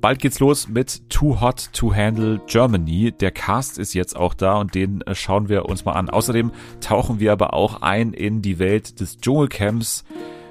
[0.00, 3.10] Bald geht's los mit Too Hot to Handle Germany.
[3.10, 6.08] Der Cast ist jetzt auch da und den äh, schauen wir uns mal an.
[6.08, 10.04] Außerdem tauchen wir aber auch ein in die Welt des Dschungelcamps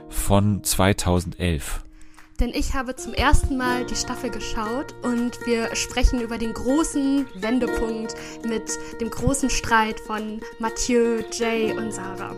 [0.10, 1.82] von 2011.
[2.42, 7.26] Denn ich habe zum ersten Mal die Staffel geschaut und wir sprechen über den großen
[7.36, 12.36] Wendepunkt mit dem großen Streit von Mathieu, Jay und Sarah.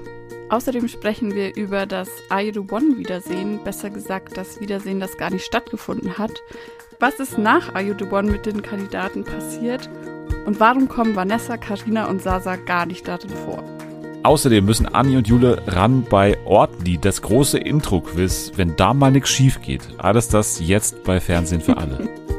[0.49, 5.29] Außerdem sprechen wir über das I Do One Wiedersehen, besser gesagt das Wiedersehen, das gar
[5.29, 6.31] nicht stattgefunden hat.
[6.99, 9.89] Was ist nach One mit den Kandidaten passiert?
[10.45, 13.63] Und warum kommen Vanessa, Karina und Sasa gar nicht darin vor?
[14.23, 19.29] Außerdem müssen Anni und Jule ran bei Ortli, das große Intro-Quiz, wenn da mal nichts
[19.29, 19.87] schief geht.
[19.97, 22.09] Alles das jetzt bei Fernsehen für alle.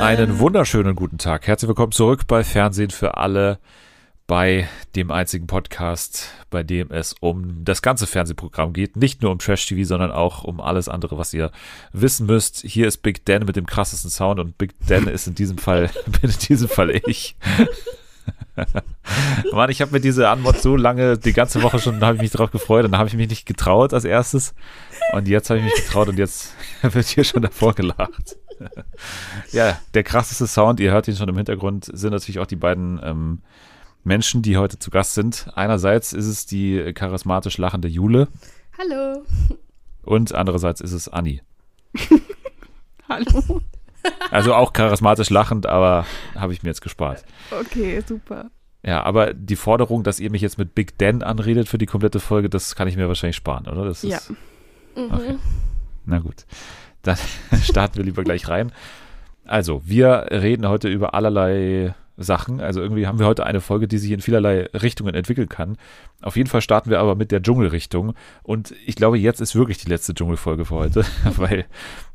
[0.00, 1.46] Einen wunderschönen guten Tag.
[1.46, 3.58] Herzlich willkommen zurück bei Fernsehen für alle,
[4.26, 8.96] bei dem einzigen Podcast, bei dem es um das ganze Fernsehprogramm geht.
[8.96, 11.52] Nicht nur um Trash TV, sondern auch um alles andere, was ihr
[11.92, 12.62] wissen müsst.
[12.62, 15.90] Hier ist Big Dan mit dem krassesten Sound und Big Dan ist in diesem Fall,
[16.06, 17.36] bin in diesem Fall ich.
[19.52, 22.32] Mann, ich habe mir diese Anmod so lange, die ganze Woche schon, habe ich mich
[22.32, 24.54] drauf gefreut und dann habe ich mich nicht getraut als erstes.
[25.12, 28.38] Und jetzt habe ich mich getraut und jetzt wird hier schon davor gelacht.
[29.52, 33.00] Ja, der krasseste Sound, ihr hört ihn schon im Hintergrund, sind natürlich auch die beiden
[33.02, 33.38] ähm,
[34.04, 35.48] Menschen, die heute zu Gast sind.
[35.54, 38.28] Einerseits ist es die charismatisch lachende Jule
[38.78, 39.22] Hallo.
[40.02, 41.42] und andererseits ist es Anni.
[43.08, 43.60] Hallo.
[44.30, 47.24] Also auch charismatisch lachend, aber habe ich mir jetzt gespart.
[47.50, 48.50] Okay, super.
[48.82, 52.18] Ja, aber die Forderung, dass ihr mich jetzt mit Big Dan anredet für die komplette
[52.18, 53.84] Folge, das kann ich mir wahrscheinlich sparen, oder?
[53.84, 54.20] Das ist, Ja.
[54.96, 55.36] Okay.
[56.06, 56.46] Na gut.
[57.02, 57.16] Dann
[57.62, 58.72] starten wir lieber gleich rein.
[59.46, 62.60] Also, wir reden heute über allerlei Sachen.
[62.60, 65.76] Also irgendwie haben wir heute eine Folge, die sich in vielerlei Richtungen entwickeln kann.
[66.22, 68.14] Auf jeden Fall starten wir aber mit der Dschungelrichtung.
[68.42, 71.04] Und ich glaube, jetzt ist wirklich die letzte Dschungelfolge für heute,
[71.36, 71.64] weil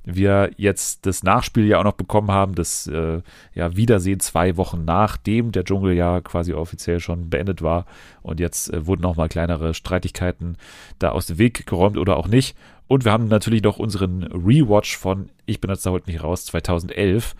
[0.03, 3.21] wir jetzt das Nachspiel ja auch noch bekommen haben, das äh,
[3.55, 7.85] ja, Wiedersehen zwei Wochen nachdem der Dschungel ja quasi offiziell schon beendet war.
[8.21, 10.57] Und jetzt äh, wurden nochmal kleinere Streitigkeiten
[10.99, 12.55] da aus dem Weg geräumt oder auch nicht.
[12.87, 16.45] Und wir haben natürlich noch unseren Rewatch von Ich bin jetzt da heute nicht raus,
[16.45, 17.35] 2011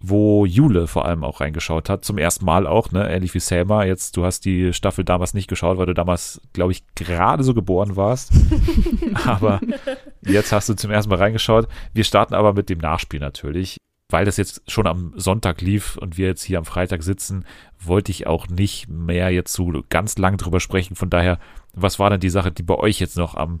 [0.00, 3.84] wo Jule vor allem auch reingeschaut hat, zum ersten Mal auch, ne, ähnlich wie Selma.
[3.84, 7.54] Jetzt, du hast die Staffel damals nicht geschaut, weil du damals, glaube ich, gerade so
[7.54, 8.32] geboren warst.
[9.26, 9.60] aber
[10.22, 11.68] jetzt hast du zum ersten Mal reingeschaut.
[11.94, 13.76] Wir starten aber mit dem Nachspiel natürlich.
[14.10, 17.44] Weil das jetzt schon am Sonntag lief und wir jetzt hier am Freitag sitzen,
[17.78, 20.96] wollte ich auch nicht mehr jetzt so ganz lang drüber sprechen.
[20.96, 21.38] Von daher,
[21.74, 23.60] was war denn die Sache, die bei euch jetzt noch am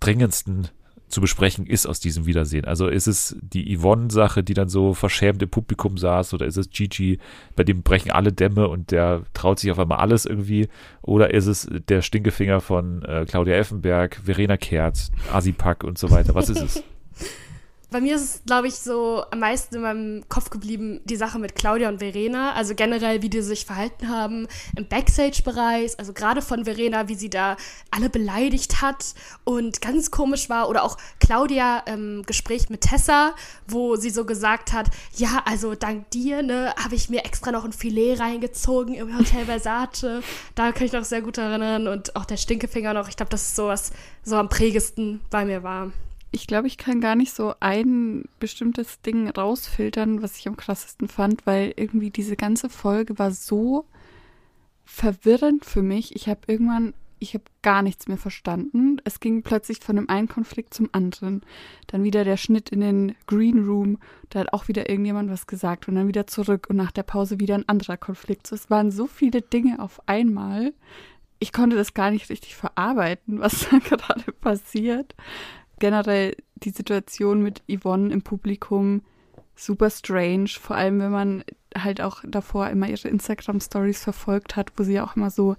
[0.00, 0.68] dringendsten
[1.14, 2.64] zu besprechen ist aus diesem Wiedersehen.
[2.64, 6.68] Also ist es die Yvonne-Sache, die dann so verschämt im Publikum saß, oder ist es
[6.70, 7.18] Gigi,
[7.54, 10.68] bei dem brechen alle Dämme und der traut sich auf einmal alles irgendwie,
[11.02, 16.34] oder ist es der Stinkefinger von äh, Claudia Effenberg, Verena Kehrt, Asipak und so weiter?
[16.34, 16.82] Was ist es?
[17.94, 21.38] Bei mir ist es, glaube ich, so am meisten in meinem Kopf geblieben, die Sache
[21.38, 22.52] mit Claudia und Verena.
[22.54, 25.96] Also generell, wie die sich verhalten haben im Backstage-Bereich.
[25.96, 27.56] Also gerade von Verena, wie sie da
[27.92, 30.68] alle beleidigt hat und ganz komisch war.
[30.68, 33.36] Oder auch Claudia im Gespräch mit Tessa,
[33.68, 37.64] wo sie so gesagt hat, ja, also dank dir, ne, habe ich mir extra noch
[37.64, 40.20] ein Filet reingezogen im Hotel Versace.
[40.56, 41.86] Da kann ich noch sehr gut erinnern.
[41.86, 43.08] Und auch der Stinkefinger noch.
[43.08, 43.92] Ich glaube, das ist so was
[44.24, 45.92] so am prägesten bei mir war.
[46.34, 51.06] Ich glaube, ich kann gar nicht so ein bestimmtes Ding rausfiltern, was ich am krassesten
[51.06, 53.84] fand, weil irgendwie diese ganze Folge war so
[54.84, 56.16] verwirrend für mich.
[56.16, 59.00] Ich habe irgendwann, ich habe gar nichts mehr verstanden.
[59.04, 61.42] Es ging plötzlich von dem einen Konflikt zum anderen.
[61.86, 63.98] Dann wieder der Schnitt in den Green Room,
[64.30, 67.38] da hat auch wieder irgendjemand was gesagt und dann wieder zurück und nach der Pause
[67.38, 68.48] wieder ein anderer Konflikt.
[68.48, 70.74] So, es waren so viele Dinge auf einmal.
[71.38, 75.14] Ich konnte das gar nicht richtig verarbeiten, was da gerade passiert
[75.78, 79.02] generell die Situation mit Yvonne im Publikum
[79.56, 81.44] super strange, vor allem wenn man
[81.76, 85.56] halt auch davor immer ihre Instagram-Stories verfolgt hat, wo sie auch immer so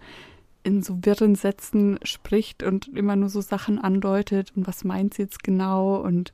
[0.63, 5.23] in so wirren Sätzen spricht und immer nur so Sachen andeutet und was meint sie
[5.23, 6.33] jetzt genau und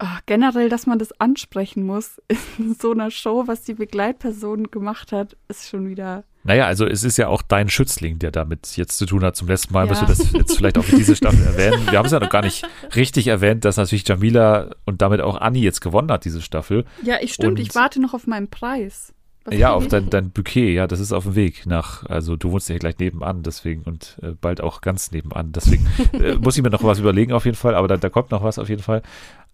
[0.00, 2.20] oh, generell, dass man das ansprechen muss
[2.58, 7.04] in so einer Show, was die Begleitperson gemacht hat, ist schon wieder Naja, also es
[7.04, 9.36] ist ja auch dein Schützling, der damit jetzt zu tun hat.
[9.36, 9.90] Zum letzten Mal Ja.
[9.90, 11.86] müssen wir das jetzt vielleicht auch für diese Staffel erwähnen.
[11.90, 12.64] Wir haben es ja noch gar nicht
[12.96, 16.84] richtig erwähnt, dass natürlich Jamila und damit auch Anni jetzt gewonnen hat, diese Staffel.
[17.04, 19.12] Ja, ich stimmt, Und- ich warte noch auf meinen Preis.
[19.44, 22.52] Was Ja, auf dein, dein Bouquet, ja, das ist auf dem Weg nach, also du
[22.52, 26.62] wohnst ja gleich nebenan, deswegen und äh, bald auch ganz nebenan, deswegen äh, muss ich
[26.62, 28.82] mir noch was überlegen auf jeden Fall, aber da, da kommt noch was auf jeden
[28.84, 29.02] Fall.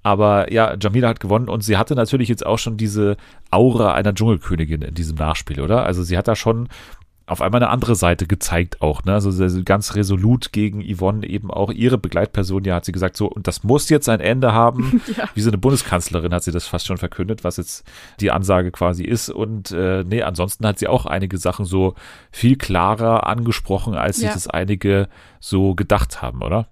[0.08, 3.18] Aber ja, Jamila hat gewonnen und sie hatte natürlich jetzt auch schon diese
[3.50, 5.84] Aura einer Dschungelkönigin in diesem Nachspiel, oder?
[5.84, 6.68] Also sie hat da schon
[7.26, 9.12] auf einmal eine andere Seite gezeigt auch, ne?
[9.12, 9.30] Also
[9.62, 13.64] ganz resolut gegen Yvonne eben auch ihre Begleitperson, ja, hat sie gesagt, so, und das
[13.64, 15.02] muss jetzt ein Ende haben.
[15.14, 15.28] Ja.
[15.34, 17.84] Wie so eine Bundeskanzlerin hat sie das fast schon verkündet, was jetzt
[18.20, 19.28] die Ansage quasi ist.
[19.28, 21.94] Und äh, nee, ansonsten hat sie auch einige Sachen so
[22.32, 24.32] viel klarer angesprochen, als sich Ja.
[24.32, 25.08] das einige
[25.38, 26.68] so gedacht haben, oder?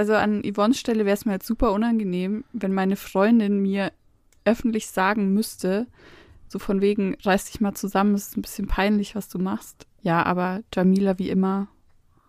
[0.00, 3.92] Also an Yvonnes Stelle wäre es mir halt super unangenehm, wenn meine Freundin mir
[4.46, 5.88] öffentlich sagen müsste,
[6.48, 9.86] so von wegen, reiß dich mal zusammen, es ist ein bisschen peinlich, was du machst.
[10.00, 11.68] Ja, aber Jamila wie immer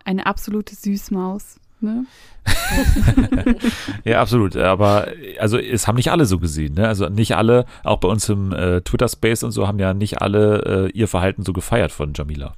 [0.04, 1.62] eine absolute Süßmaus.
[1.80, 2.08] Ne?
[4.04, 4.58] Ja, absolut.
[4.58, 5.08] Aber
[5.40, 6.90] also es haben nicht alle so gesehen, ne?
[6.90, 10.90] Also nicht alle, auch bei uns im äh, Twitter-Space und so, haben ja nicht alle
[10.90, 12.54] äh, ihr Verhalten so gefeiert von Jamila.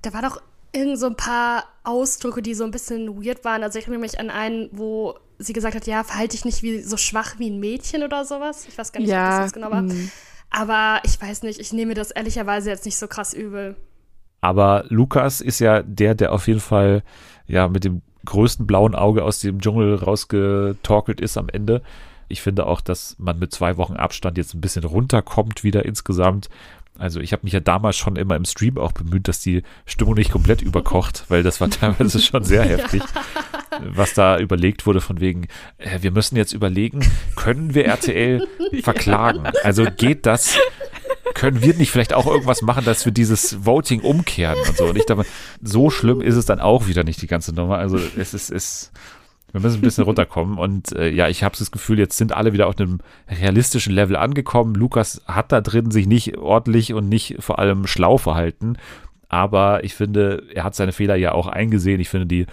[0.00, 0.40] Da war doch
[0.74, 3.62] irgend so ein paar Ausdrücke, die so ein bisschen weird waren.
[3.62, 6.80] Also ich erinnere mich an einen, wo sie gesagt hat, ja, verhalte dich nicht wie
[6.80, 8.66] so schwach wie ein Mädchen oder sowas.
[8.68, 9.82] Ich weiß gar nicht, ob das Ja, jetzt genau war.
[9.82, 10.10] mm.
[10.50, 13.76] Aber ich weiß nicht, ich nehme das ehrlicherweise jetzt nicht so krass übel.
[14.40, 17.02] Aber Lukas ist ja der, der auf jeden Fall
[17.46, 21.82] ja mit dem größten blauen Auge aus dem Dschungel rausgetorkelt ist am Ende.
[22.28, 26.48] Ich finde auch, dass man mit zwei Wochen Abstand jetzt ein bisschen runterkommt wieder insgesamt.
[26.98, 30.14] Also ich habe mich ja damals schon immer im Stream auch bemüht, dass die Stimmung
[30.14, 33.02] nicht komplett überkocht, weil das war teilweise schon sehr heftig,
[33.80, 35.48] was da überlegt wurde von wegen,
[35.78, 37.00] äh, wir müssen jetzt überlegen,
[37.34, 38.46] können wir RTL
[38.82, 39.44] verklagen?
[39.64, 40.56] Also geht das?
[41.34, 44.84] Können wir nicht vielleicht auch irgendwas machen, dass wir dieses Voting umkehren und so?
[44.84, 45.26] Und ich dachte,
[45.60, 47.78] so schlimm ist es dann auch wieder nicht, die ganze Nummer.
[47.78, 48.92] Also es ist, ist
[49.54, 50.58] wir müssen ein bisschen runterkommen.
[50.58, 52.98] Und äh, ja, ich habe das Gefühl, jetzt sind alle wieder auf einem
[53.28, 54.74] realistischen Level angekommen.
[54.74, 58.76] Lukas hat da drin sich nicht ordentlich und nicht vor allem schlau verhalten.
[59.28, 62.00] Aber ich finde, er hat seine Fehler ja auch eingesehen.
[62.00, 62.46] Ich finde, die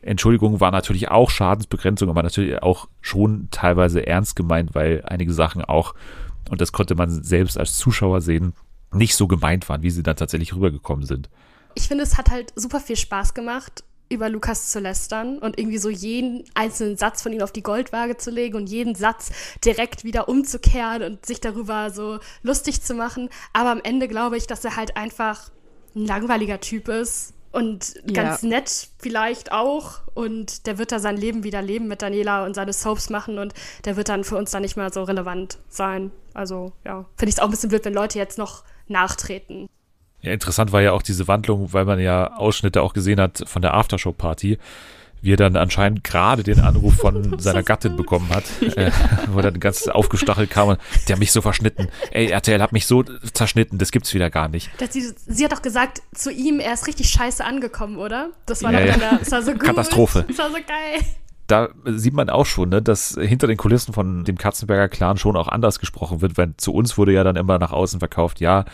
[0.00, 5.64] Entschuldigung war natürlich auch Schadensbegrenzung, aber natürlich auch schon teilweise ernst gemeint, weil einige Sachen
[5.64, 5.96] auch,
[6.50, 8.52] und das konnte man selbst als Zuschauer sehen,
[8.92, 11.28] nicht so gemeint waren, wie sie dann tatsächlich rübergekommen sind.
[11.74, 15.78] Ich finde, es hat halt super viel Spaß gemacht, über Lukas zu lästern und irgendwie
[15.78, 19.30] so jeden einzelnen Satz von ihm auf die Goldwaage zu legen und jeden Satz
[19.64, 23.30] direkt wieder umzukehren und sich darüber so lustig zu machen.
[23.52, 25.50] Aber am Ende glaube ich, dass er halt einfach
[25.96, 28.48] ein langweiliger Typ ist und ganz Ja.
[28.48, 30.00] nett vielleicht auch.
[30.12, 33.54] Und der wird da sein Leben wieder leben mit Daniela und seine Soaps machen und
[33.84, 36.10] der wird dann für uns dann nicht mehr so relevant sein.
[36.34, 39.68] Also ja, finde ich es auch ein bisschen blöd, wenn Leute jetzt noch nachtreten.
[40.24, 43.62] Ja, interessant war ja auch diese Wandlung, weil man ja Ausschnitte auch gesehen hat von
[43.62, 44.58] der Aftershow-Party,
[45.22, 48.44] wie er dann anscheinend gerade den Anruf von seiner Gattin bekommen hat,
[48.76, 48.90] äh,
[49.28, 50.78] wo er dann ganz aufgestachelt kam und
[51.08, 51.88] der hat mich so verschnitten.
[52.10, 54.70] Ey, RTL hat mich so zerschnitten, das gibt's wieder gar nicht.
[54.78, 58.30] Das, sie, sie hat doch gesagt, zu ihm, er ist richtig scheiße angekommen, oder?
[58.46, 58.96] Das war Ja, doch ja.
[58.96, 59.60] der, das war so gut.
[59.62, 60.24] Katastrophe.
[60.28, 61.00] Das war so geil.
[61.46, 65.36] Da sieht man auch schon, ne, dass hinter den Kulissen von dem Katzenberger Clan schon
[65.36, 68.64] auch anders gesprochen wird, weil zu uns wurde ja dann immer nach außen verkauft, ja,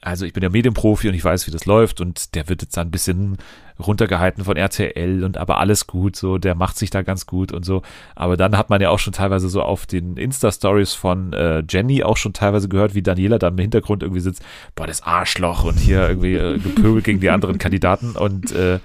[0.00, 2.76] also ich bin ja Medienprofi und ich weiß, wie das läuft und der wird jetzt
[2.76, 3.38] dann ein bisschen
[3.78, 7.64] runtergehalten von RTL und aber alles gut, so, der macht sich da ganz gut und
[7.64, 7.82] so.
[8.14, 12.02] Aber dann hat man ja auch schon teilweise so auf den Insta-Stories von äh, Jenny
[12.02, 14.42] auch schon teilweise gehört, wie Daniela dann im Hintergrund irgendwie sitzt,
[14.74, 18.78] boah, das Arschloch und hier irgendwie äh, gepöbelt gegen die anderen Kandidaten und äh,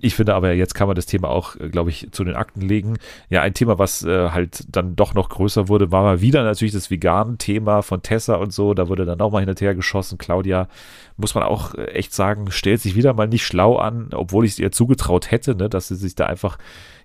[0.00, 2.60] ich finde aber, jetzt kann man das Thema auch, äh, glaube ich, zu den Akten
[2.60, 2.98] legen.
[3.28, 6.72] Ja, ein Thema, was äh, halt dann doch noch größer wurde, war mal wieder natürlich
[6.72, 8.74] das Vegan-Thema von Tessa und so.
[8.74, 10.18] Da wurde dann auch mal hin und her geschossen.
[10.18, 10.68] Claudia,
[11.16, 14.52] muss man auch äh, echt sagen, stellt sich wieder mal nicht schlau an, obwohl ich
[14.52, 16.58] es ihr zugetraut hätte, ne, dass sie sich da einfach,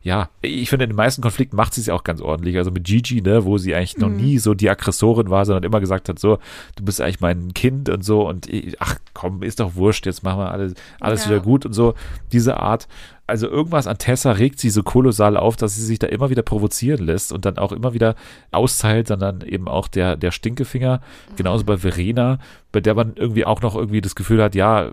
[0.03, 2.57] ja, ich finde, in den meisten Konflikten macht sie es ja auch ganz ordentlich.
[2.57, 5.79] Also mit Gigi, ne, wo sie eigentlich noch nie so die Aggressorin war, sondern immer
[5.79, 6.39] gesagt hat, so,
[6.75, 10.21] du bist eigentlich mein Kind und so und ich, ach komm, ist doch wurscht, jetzt
[10.21, 11.31] machen wir alles, alles Ja.
[11.31, 11.95] wieder gut und so.
[12.33, 12.87] Diese Art.
[13.25, 16.41] Also irgendwas an Tessa regt sie so kolossal auf, dass sie sich da immer wieder
[16.41, 18.15] provozieren lässt und dann auch immer wieder
[18.51, 21.01] austeilt, sondern eben auch der, der Stinkefinger.
[21.37, 22.39] Genauso bei Verena,
[22.73, 24.91] bei der man irgendwie auch noch irgendwie das Gefühl hat, ja,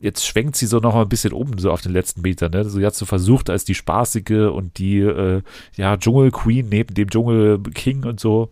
[0.00, 2.50] jetzt schwenkt sie so noch mal ein bisschen um, so auf den letzten Metern.
[2.52, 2.64] Ne?
[2.64, 5.40] So, sie so versucht, als die spaßige und die äh,
[5.76, 8.50] ja, Dschungel-Queen neben dem Dschungel-King und so.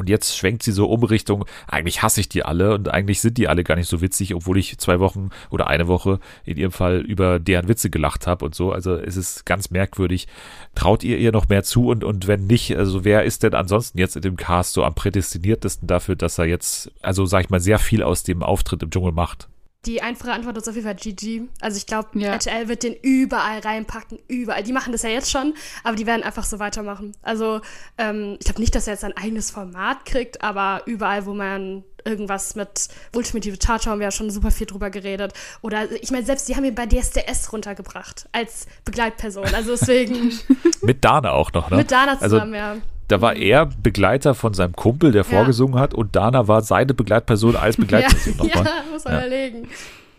[0.00, 3.38] Und jetzt schwenkt sie so um Richtung, eigentlich hasse ich die alle und eigentlich sind
[3.38, 6.72] die alle gar nicht so witzig, obwohl ich zwei Wochen oder eine Woche in ihrem
[6.72, 8.72] Fall über deren Witze gelacht habe und so.
[8.72, 10.26] Also es ist ganz merkwürdig.
[10.74, 13.98] Traut ihr ihr noch mehr zu und, und wenn nicht, also wer ist denn ansonsten
[13.98, 17.60] jetzt in dem Cast so am prädestiniertesten dafür, dass er jetzt, also sag ich mal,
[17.60, 19.49] sehr viel aus dem Auftritt im Dschungel macht?
[19.86, 21.48] Die einfache Antwort ist auf jeden Fall GG.
[21.60, 22.32] Also ich glaube, Ja.
[22.32, 24.62] RTL wird den überall reinpacken, überall.
[24.62, 27.12] Die machen das ja jetzt schon, aber die werden einfach so weitermachen.
[27.22, 27.60] Also
[27.96, 31.82] ähm, ich glaube nicht, dass er jetzt ein eigenes Format kriegt, aber überall, wo man
[32.04, 35.32] irgendwas mit Ultimative Charge haben wir ja schon super viel drüber geredet.
[35.62, 39.54] Oder ich meine, selbst die haben ihn bei DSDS runtergebracht als Begleitperson.
[39.54, 40.32] Also deswegen
[40.82, 41.78] Mit Dana auch noch, ne?
[41.78, 42.76] mit Dana Also zusammen, ja.
[43.10, 45.28] Da war er Begleiter von seinem Kumpel, der Ja.
[45.28, 48.64] vorgesungen hat, und Dana war seine Begleitperson als Begleitperson Ja, nochmal.
[48.66, 49.20] ja, muss man Ja.
[49.20, 49.68] überlegen.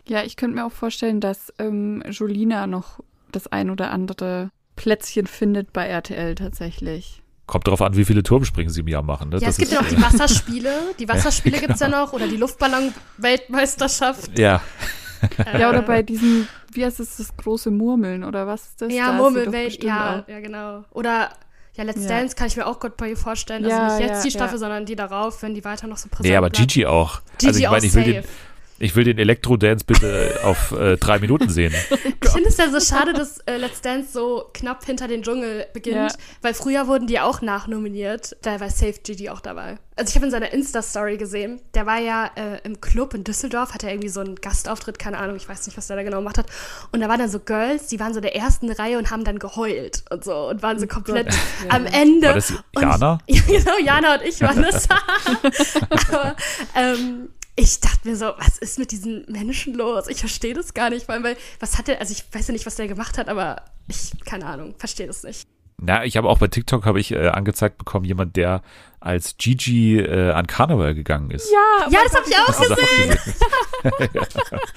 [0.07, 3.00] Ja, ich könnte mir auch vorstellen, dass ähm, Jolina noch
[3.31, 7.21] das ein oder andere Plätzchen findet bei RTL tatsächlich.
[7.45, 9.29] Kommt darauf an, wie viele Turmspringen sie im Jahr machen.
[9.29, 9.36] Ne?
[9.36, 10.74] Ja, Das es gibt ist, ja noch die Wasserspiele.
[11.00, 12.13] Die Wasserspiele Ja, gibt's ja noch.
[12.13, 14.38] Oder die Luftballon-Weltmeisterschaft.
[14.39, 14.62] Ja,
[15.57, 18.93] Ja, oder Äh, bei diesem, wie heißt es, das große Murmeln oder was ist das?
[18.93, 20.27] Ja, Da Murmelwelt, ja, auch.
[20.27, 20.83] ja, genau.
[20.91, 21.29] Oder
[21.75, 22.10] ja, Let's Ja.
[22.10, 23.63] Dance kann ich mir auch gut bei ihr vorstellen.
[23.63, 24.60] Also Ja, nicht jetzt ja, die Staffel, ja.
[24.60, 26.70] sondern die darauf, wenn die weiter noch so präsent nee, aber bleibt.
[26.70, 27.22] Gigi auch.
[27.38, 28.28] Gigi also ich auch meine, ich will den, safe.
[28.82, 31.74] Ich will den Elektro-Dance bitte auf äh, drei Minuten sehen.
[32.24, 35.66] Ich finde es ja so schade, dass äh, Let's Dance so knapp hinter den Dschungel
[35.74, 36.18] beginnt, Ja.
[36.42, 38.38] weil früher wurden die auch nachnominiert.
[38.42, 39.80] Da war Safe Gigi auch dabei.
[39.98, 43.74] Also ich habe in seiner Insta-Story gesehen, der war ja äh, im Club in Düsseldorf,
[43.74, 46.18] hat er irgendwie so einen Gastauftritt, keine Ahnung, ich weiß nicht, was der da genau
[46.20, 46.46] gemacht hat.
[46.94, 49.26] Und da waren dann so Girls, die waren so in der ersten Reihe und haben
[49.26, 51.36] dann geheult und so und waren so komplett Gott,
[51.68, 51.76] ja.
[51.76, 52.28] am Ende.
[52.28, 53.18] War das Und- Jana?
[53.28, 54.88] Ja, genau, Jana und ich waren das.
[55.90, 56.36] Aber
[56.76, 60.08] ähm, ich dachte mir so, was ist mit diesen Menschen los?
[60.08, 62.53] Ich verstehe das gar nicht, vor allem, weil, was hat der, also ich weiß ja
[62.53, 65.48] nicht, was der gemacht hat, aber ich, keine Ahnung, verstehe das nicht.
[65.84, 68.62] Na, ich habe auch bei TikTok habe ich äh, angezeigt bekommen, jemand, der
[69.00, 71.51] als Gigi äh, an Karneval gegangen ist.
[71.51, 73.17] Ja, Ja, das habe ich auch das gesehen.
[73.84, 74.72] auch gesehen?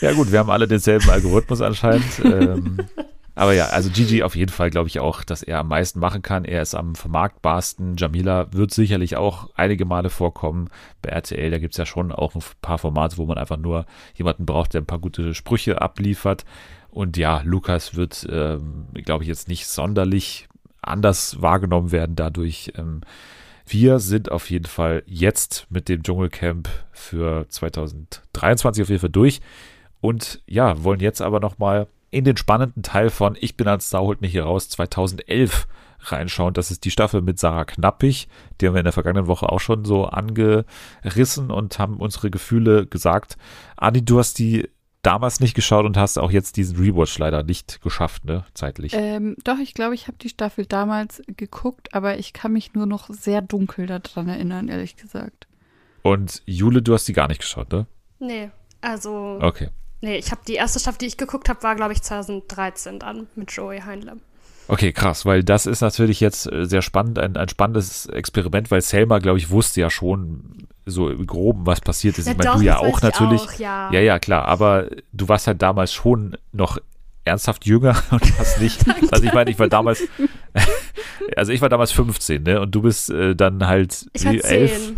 [0.00, 2.18] ja gut, wir haben alle denselben Algorithmus anscheinend.
[2.22, 2.78] Ähm,
[3.36, 6.22] aber ja, also Gigi auf jeden Fall glaube ich auch, dass er am meisten machen
[6.22, 6.46] kann.
[6.46, 7.96] Er ist am vermarktbarsten.
[7.98, 10.70] Jamila wird sicherlich auch einige Male vorkommen.
[11.02, 13.84] Bei RTL, da gibt es ja schon auch ein paar Formate, wo man einfach nur
[14.14, 16.46] jemanden braucht, der ein paar gute Sprüche abliefert.
[16.88, 20.48] Und ja, Lukas wird, ähm, glaube ich, jetzt nicht sonderlich
[20.80, 22.72] anders wahrgenommen werden dadurch.
[22.78, 23.02] Ähm,
[23.66, 29.42] wir sind auf jeden Fall jetzt mit dem Dschungelcamp für 2023 auf jeden Fall durch
[30.00, 34.06] und ja, wollen jetzt aber nochmal in den spannenden Teil von Ich bin als Sau,
[34.06, 35.66] holt mich hier raus 2011
[36.00, 36.54] reinschauen.
[36.54, 38.28] Das ist die Staffel mit Sarah Knappig.
[38.58, 42.86] Die haben wir in der vergangenen Woche auch schon so angerissen und haben unsere Gefühle
[42.86, 43.36] gesagt.
[43.76, 44.66] Adi, du hast die
[45.02, 48.94] damals nicht geschaut und hast auch jetzt diesen Rewatch leider nicht geschafft, ne, zeitlich.
[48.94, 52.86] Ähm, doch, ich glaube, ich habe die Staffel damals geguckt, aber ich kann mich nur
[52.86, 55.46] noch sehr dunkel daran erinnern, ehrlich gesagt.
[56.00, 57.86] Und Jule, du hast die gar nicht geschaut, ne?
[58.18, 59.68] Nee, also, Okay.
[60.06, 63.26] Nee, ich habe die erste Staffel, die ich geguckt habe, war, glaube ich, 2013 dann
[63.34, 64.16] mit Joey Heinle.
[64.68, 68.80] Okay, krass, weil das ist natürlich jetzt äh, sehr spannend, ein, ein spannendes Experiment, weil
[68.80, 72.26] Selma, glaube ich, wusste ja schon so im Groben, was passiert ist.
[72.26, 73.42] Ja, ich meine, du ja auch ich natürlich.
[73.42, 73.90] auch, ja.
[73.92, 76.78] ja, ja, klar, aber du warst halt damals schon noch
[77.24, 80.02] ernsthaft jünger und hast nicht, also ich meine, ich war damals,
[81.36, 84.92] also ich war damals 15, ne, und du bist äh, dann halt elf.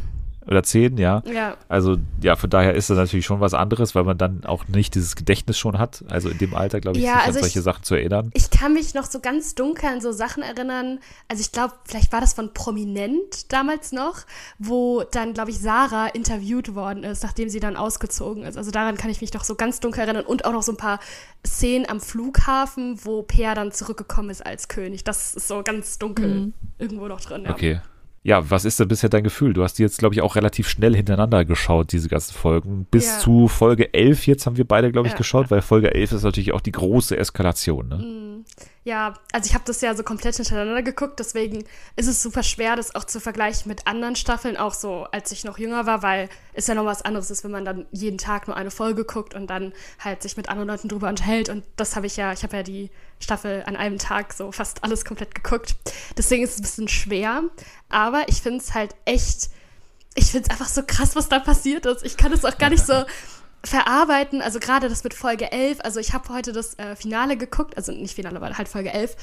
[0.49, 1.23] Oder 10, ja.
[1.33, 4.67] Ja, Also ja, von daher ist das natürlich schon was anderes, weil man dann auch
[4.69, 6.05] nicht dieses Gedächtnis schon hat.
[6.09, 8.31] Also in dem Alter, glaube ich, Ja, sich also an solche ich- Sachen zu erinnern.
[8.35, 10.99] Ich kann mich noch so ganz dunkel an so Sachen erinnern.
[11.29, 14.21] Also ich glaube, vielleicht war das von Prominent damals noch,
[14.59, 18.57] wo dann, glaube ich, Sarah interviewt worden ist, nachdem sie dann ausgezogen ist.
[18.57, 20.25] Also daran kann ich mich noch so ganz dunkel erinnern.
[20.25, 20.99] Und auch noch so ein paar
[21.47, 25.05] Szenen am Flughafen, wo Peer dann zurückgekommen ist als König.
[25.05, 27.45] Das ist so ganz dunkel irgendwo noch drin.
[27.45, 27.51] Ja.
[27.51, 27.81] Okay.
[28.23, 29.53] Ja, was ist denn bisher dein Gefühl?
[29.53, 32.87] Du hast die jetzt, glaube ich, auch relativ schnell hintereinander geschaut, diese ganzen Folgen.
[32.91, 33.19] Bis Ja.
[33.21, 35.19] zu Folge 11 jetzt haben wir beide, glaube ich, Ja.
[35.19, 37.89] geschaut, weil Folge 11 ist natürlich auch die große Eskalation.
[37.89, 38.05] Ne?
[38.89, 41.63] Ja, also ich habe das ja so komplett hintereinander geguckt, deswegen
[41.97, 45.45] ist es super schwer, das auch zu vergleichen mit anderen Staffeln, auch so, als ich
[45.45, 48.49] noch jünger war, weil es ja noch was anderes ist, wenn man dann jeden Tag
[48.49, 51.51] nur eine Folge guckt und dann halt sich mit anderen Leuten drüber unterhält.
[51.51, 52.89] Und das habe ich ja, ich habe ja die
[53.21, 55.77] Staffel an einem Tag so fast alles komplett geguckt.
[56.17, 57.43] Deswegen ist es ein bisschen schwer,
[57.91, 59.51] aber ich finde es halt echt,
[60.15, 62.07] ich finde es einfach so krass, was da passiert ist.
[62.07, 63.05] Ich kann es auch gar nicht so
[63.65, 67.77] verarbeiten, also gerade das mit Folge 11, also ich habe heute das äh, Finale geguckt,
[67.77, 69.17] also nicht Finale, aber halt Folge 11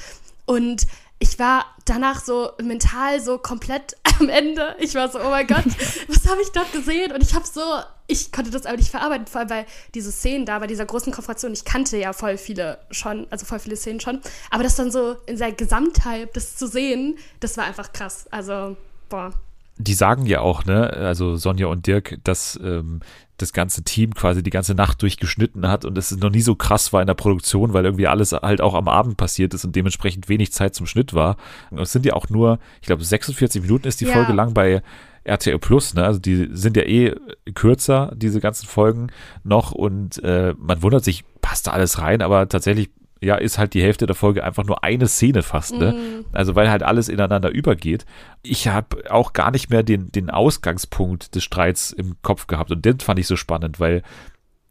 [0.44, 0.86] und
[1.18, 4.76] ich war danach so mental so komplett am Ende.
[4.78, 5.64] Ich war so, oh mein Gott,
[6.08, 7.12] was habe ich dort gesehen?
[7.12, 7.60] Und ich habe so,
[8.06, 11.12] ich konnte das aber nicht verarbeiten, vor allem weil diese Szenen da bei dieser großen
[11.12, 14.90] Konfrontation, ich kannte ja voll viele schon, also voll viele Szenen schon, aber das dann
[14.90, 18.26] so in seiner Gesamtheit, das zu sehen, das war einfach krass.
[18.30, 18.76] Also,
[19.08, 19.32] boah,
[19.78, 23.00] die sagen ja auch, ne, also Sonja und Dirk, dass ähm,
[23.36, 26.92] das ganze Team quasi die ganze Nacht durchgeschnitten hat und es noch nie so krass
[26.92, 30.28] war in der Produktion, weil irgendwie alles halt auch am Abend passiert ist und dementsprechend
[30.28, 31.36] wenig Zeit zum Schnitt war.
[31.70, 34.14] Und es sind ja auch nur, ich glaube, 46 Minuten ist die Ja.
[34.14, 34.82] Folge lang bei
[35.24, 36.04] RTL Plus, ne?
[36.04, 37.14] Also die sind ja eh
[37.54, 39.08] kürzer, diese ganzen Folgen
[39.44, 43.74] noch und äh, man wundert sich, passt da alles rein, aber tatsächlich ja, ist halt
[43.74, 46.24] die Hälfte der Folge einfach nur eine Szene fast, ne?
[46.32, 48.04] Also weil halt alles ineinander übergeht.
[48.42, 52.84] Ich habe auch gar nicht mehr den, den Ausgangspunkt des Streits im Kopf gehabt und
[52.84, 54.02] den fand ich so spannend, weil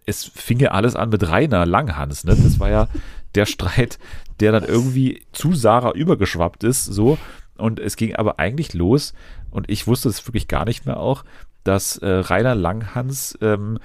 [0.05, 2.35] es fing ja alles an mit Rainer Langhans, ne?
[2.35, 2.87] Das war ja
[3.33, 3.97] der Streit,
[4.39, 7.17] der dann irgendwie zu Sarah übergeschwappt ist, so.
[7.57, 9.13] Und es ging aber eigentlich los,
[9.55, 11.23] und ich wusste es wirklich gar nicht mehr auch,
[11.63, 13.79] dass äh, Rainer Langhans ähm,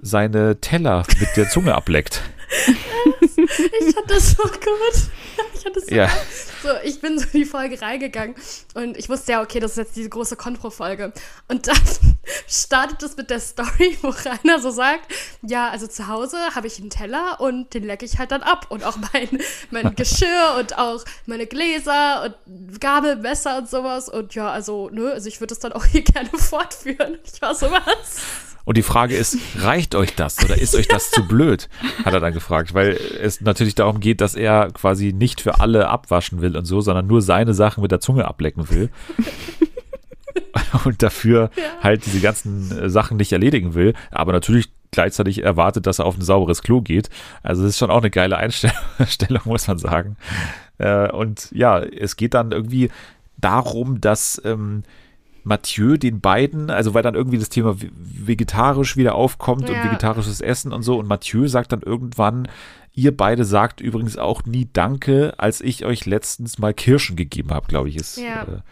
[0.00, 2.22] seine Teller mit der Zunge ableckt.
[3.80, 4.56] Ich hatte das so gut.
[5.54, 6.08] Ich hatte so, Ja.
[6.62, 8.34] so, ich bin so in die Folge reingegangen
[8.74, 11.12] und ich wusste ja, okay, das ist jetzt diese große Kontro-Folge.
[11.48, 11.76] Und dann
[12.48, 15.12] startet es mit der Story, wo Rainer so sagt,
[15.42, 18.66] ja, also zu Hause habe ich einen Teller und den lecke ich halt dann ab.
[18.70, 19.28] Und auch mein,
[19.70, 24.08] mein Geschirr und auch meine Gläser und Gabel, Messer und sowas.
[24.08, 27.18] Und ja, also, nö, also ich würde das dann auch hier gerne fortführen.
[27.24, 28.20] Ich war so was.
[28.66, 31.68] Und die Frage ist, reicht euch das oder ist euch das zu blöd?
[32.04, 35.88] Hat er dann gefragt, weil es natürlich darum geht, dass er quasi nicht für alle
[35.88, 38.90] abwaschen will und so, sondern nur seine Sachen mit der Zunge ablecken will.
[40.84, 45.98] Und dafür halt diese ganzen äh, Sachen nicht erledigen will, aber natürlich gleichzeitig erwartet, dass
[45.98, 47.08] er auf ein sauberes Klo geht.
[47.42, 48.74] Also das ist schon auch eine geile Einstellung,
[49.44, 50.16] muss man sagen.
[50.78, 52.90] Äh, Und ja, es geht dann irgendwie
[53.36, 54.82] darum, dass ähm,
[55.46, 59.84] Mathieu den beiden, also weil dann irgendwie das Thema ve- vegetarisch wieder aufkommt und Ja.
[59.84, 62.48] vegetarisches Essen und so und Mathieu sagt dann irgendwann,
[62.94, 67.68] ihr beide sagt übrigens auch nie Danke, als ich euch letztens mal Kirschen gegeben habe,
[67.68, 68.62] glaube ich, ist Ja, äh, der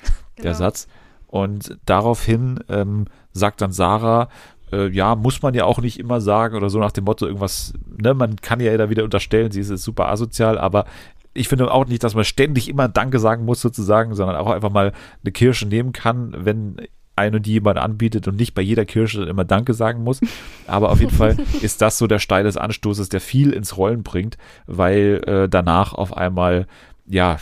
[0.42, 0.54] genau.
[0.54, 0.88] Satz.
[1.28, 4.28] Und daraufhin ähm, sagt dann Sarah,
[4.72, 7.72] äh, ja, muss man ja auch nicht immer sagen oder so nach dem Motto irgendwas,
[8.02, 10.86] ne, man kann ja da wieder unterstellen, sie ist super asozial, aber
[11.34, 14.70] ich finde auch nicht, dass man ständig immer Danke sagen muss sozusagen, sondern auch einfach
[14.70, 16.76] mal eine Kirsche nehmen kann, wenn
[17.16, 20.20] eine die jemand anbietet und nicht bei jeder Kirsche immer Danke sagen muss.
[20.66, 24.02] Aber auf jeden Fall ist das so der Steil des Anstoßes, der viel ins Rollen
[24.02, 24.36] bringt,
[24.66, 26.66] weil äh, danach auf einmal
[27.06, 27.38] ja,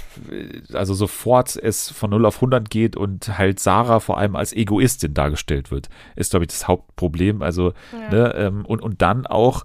[0.72, 5.14] also sofort es von 0 auf 100 geht und halt Sarah vor allem als Egoistin
[5.14, 7.42] dargestellt wird, ist, glaube ich, das Hauptproblem.
[7.42, 7.72] Also,
[8.10, 9.64] ne, ähm, und, und dann auch,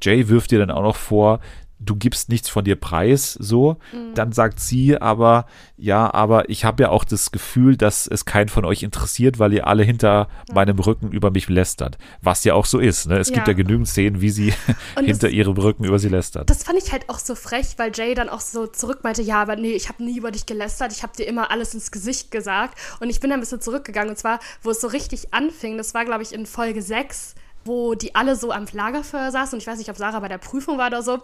[0.00, 1.40] Jay wirft dir dann auch noch vor,
[1.80, 3.76] du gibst nichts von dir preis, so.
[4.14, 8.48] Dann sagt sie aber, ja, aber ich habe ja auch das Gefühl, dass es keinen
[8.48, 11.98] von euch interessiert, weil ihr alle hinter meinem Rücken über mich lästert.
[12.22, 13.18] Was ja auch so ist, ne?
[13.18, 13.52] Es gibt Ja.
[13.52, 14.54] ja genügend Szenen, wie sie
[14.98, 16.48] hinter das- ihrem Rücken über sie lästert.
[16.48, 19.42] Das fand ich halt auch so frech, weil Jay dann auch so zurück meinte, ja,
[19.42, 22.30] aber nee, ich habe nie über dich gelästert, ich habe dir immer alles ins Gesicht
[22.30, 22.78] gesagt.
[23.00, 24.10] Und ich bin da ein bisschen zurückgegangen.
[24.10, 27.34] Und zwar, wo es so richtig anfing, das war, glaube ich, in Folge 6,
[27.66, 29.54] wo die alle so am Lagerfeuer saßen.
[29.56, 31.18] Und ich weiß nicht, ob Sarah bei der Prüfung war oder so.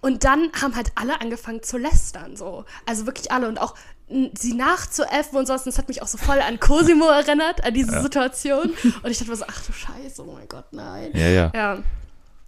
[0.00, 2.64] Und dann haben halt alle angefangen zu lästern, so.
[2.86, 3.48] Also wirklich alle.
[3.48, 3.74] Und auch
[4.38, 5.62] sie nachzuäffen und sowas.
[5.62, 8.70] Und das hat mich auch so voll an Cosimo erinnert, an diese Situation.
[9.02, 11.10] Und ich dachte mir so, ach du Scheiße, oh mein Gott, nein.
[11.12, 11.50] Ja, ja.
[11.54, 11.78] Ja,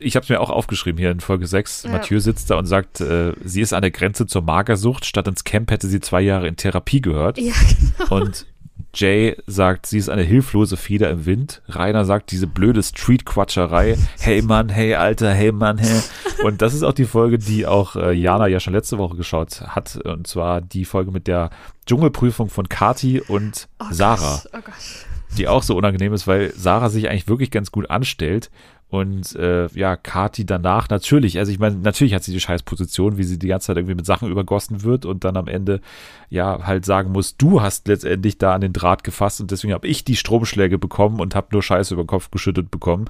[0.01, 1.85] ich habe es mir auch aufgeschrieben hier in Folge 6.
[1.85, 1.91] Ja.
[1.91, 5.05] Mathieu sitzt da und sagt, äh, sie ist an der Grenze zur Magersucht.
[5.05, 7.39] Statt ins Camp hätte sie zwei Jahre in Therapie gehört.
[7.39, 7.53] ja
[7.99, 8.23] genau.
[8.23, 8.47] Und
[8.95, 11.63] Jay sagt, sie ist eine hilflose Feder im Wind.
[11.69, 13.97] Rainer sagt, diese blöde Street-Quatscherei.
[14.19, 16.01] Hey Mann, hey Alter, hey Mann, hey.
[16.45, 19.61] Und das ist auch die Folge, die auch äh, Jana ja schon letzte Woche geschaut
[19.61, 19.97] hat.
[20.05, 21.51] Und zwar die Folge mit der
[21.87, 25.37] Dschungelprüfung von Kati und Oh Sarah Gott, oh Gott.
[25.37, 28.51] die auch so unangenehm ist, weil Sarah sich eigentlich wirklich ganz gut anstellt
[28.91, 33.19] und äh, ja, Kati danach natürlich, also ich meine, natürlich hat sie die scheiß Position,
[33.19, 35.81] wie sie die ganze Zeit irgendwie mit Sachen übergossen wird und dann am Ende
[36.29, 39.87] ja halt sagen muss, du hast letztendlich da an den Draht gefasst und deswegen habe
[39.87, 43.05] ich die Stromschläge bekommen und habe nur Scheiße über den Kopf geschüttet bekommen.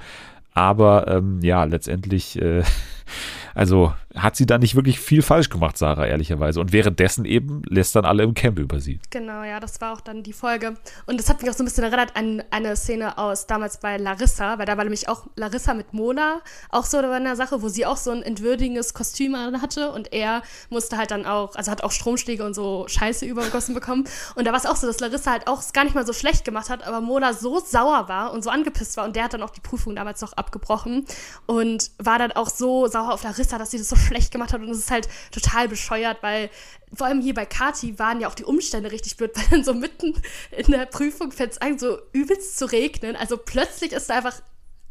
[0.53, 2.63] Aber ähm, ja, letztendlich, äh,
[3.55, 6.61] also hat sie da nicht wirklich viel falsch gemacht, Sarah, ehrlicherweise.
[6.61, 8.99] Und währenddessen eben lässt dann alle im Camp über sie.
[9.11, 10.75] Genau, ja, das war auch dann die Folge.
[11.07, 13.97] Und das hat mich auch so ein bisschen erinnert an eine Szene aus damals bei
[13.99, 17.69] Larissa, weil da war nämlich auch Larissa mit Mona auch so in der Sache, wo
[17.69, 21.85] sie auch so ein entwürdigendes Kostüm hatte und er musste halt dann auch, also hat
[21.85, 24.05] auch Stromschläge und so Scheiße übergossen bekommen.
[24.35, 26.45] Und da war es auch so, dass Larissa halt auch gar nicht mal so schlecht
[26.45, 29.43] gemacht hat, aber Mona so sauer war und so angepisst war und der hat dann
[29.43, 31.07] auch die Prüfung damals noch abgebrochen
[31.47, 34.61] und war dann auch so sauer auf Larissa, dass sie das so schlecht gemacht hat
[34.61, 36.51] und es ist halt total bescheuert, weil
[36.93, 39.75] vor allem hier bei Kati waren ja auch die Umstände richtig blöd, weil dann so
[39.75, 43.17] mitten in der Prüfung fängt es an, so übelst zu regnen.
[43.17, 44.43] Also plötzlich ist da einfach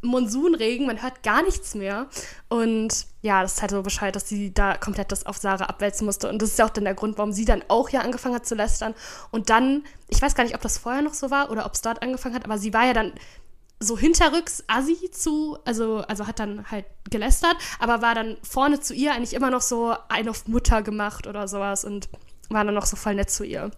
[0.02, 2.08] Monsunregen, man hört gar nichts mehr.
[2.48, 6.06] Und ja, das ist halt so Bescheid, dass sie da komplett das auf Sarah abwälzen
[6.06, 6.30] musste.
[6.30, 8.46] Und das ist ja auch dann der Grund, warum sie dann auch ja angefangen hat
[8.46, 8.96] zu lästern.
[9.32, 11.82] Und dann, ich weiß gar nicht, ob das vorher noch so war oder ob es
[11.82, 13.14] dort angefangen hat, aber sie war ja dann
[13.80, 18.94] so hinterrücks Assi zu, also, also hat dann halt gelästert, aber war dann vorne zu
[18.94, 22.10] ihr eigentlich immer noch so ein auf Mutter gemacht oder sowas und
[22.50, 23.72] war dann noch so voll nett zu ihr.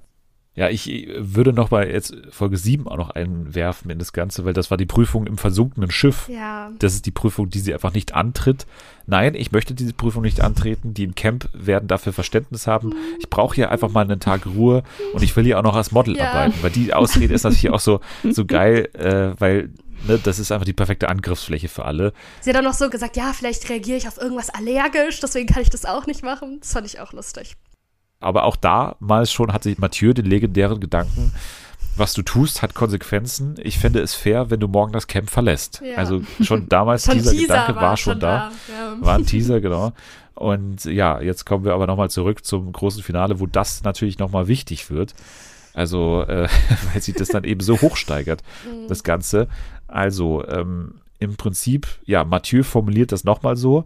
[0.54, 4.52] Ja, ich würde noch bei jetzt Folge 7 auch noch einwerfen in das Ganze, weil
[4.52, 6.28] das war die Prüfung im versunkenen Schiff.
[6.28, 6.72] Ja.
[6.80, 8.66] Das ist die Prüfung, die sie einfach nicht antritt.
[9.08, 10.94] Nein, ich möchte diese Prüfung nicht antreten.
[10.94, 12.94] Die im Camp werden dafür Verständnis haben.
[13.20, 14.84] Ich brauche hier einfach mal einen Tag Ruhe
[15.14, 16.32] und ich will hier auch noch als Model Ja.
[16.32, 19.70] arbeiten, weil die Ausrede ist natürlich auch so, so geil, äh, weil
[20.08, 22.14] ne, das ist einfach die perfekte Angriffsfläche für alle.
[22.42, 25.62] Sie hat dann noch so gesagt, ja, vielleicht reagiere ich auf irgendwas allergisch, deswegen kann
[25.62, 26.60] ich das auch nicht machen.
[26.60, 27.56] Das fand ich auch lustig.
[28.20, 31.34] Aber auch damals schon hatte Mathieu den legendären Gedanken,
[31.98, 33.56] was du tust, hat Konsequenzen.
[33.62, 35.82] Ich fände es fair, wenn du morgen das Camp verlässt.
[35.84, 35.98] Ja.
[35.98, 38.52] Also schon damals, Schon dieser Teaser Gedanke war, schon da.
[38.70, 38.96] Ja.
[39.00, 39.92] War ein Teaser, genau.
[40.36, 44.48] Und ja, jetzt kommen wir aber nochmal zurück zum großen Finale, wo das natürlich nochmal
[44.48, 45.14] wichtig wird.
[45.74, 46.48] Also, äh,
[46.94, 48.42] weil sich das dann eben so hochsteigert,
[48.88, 49.48] das Ganze.
[49.92, 53.86] Also, ähm, im Prinzip, ja, Mathieu formuliert das nochmal so.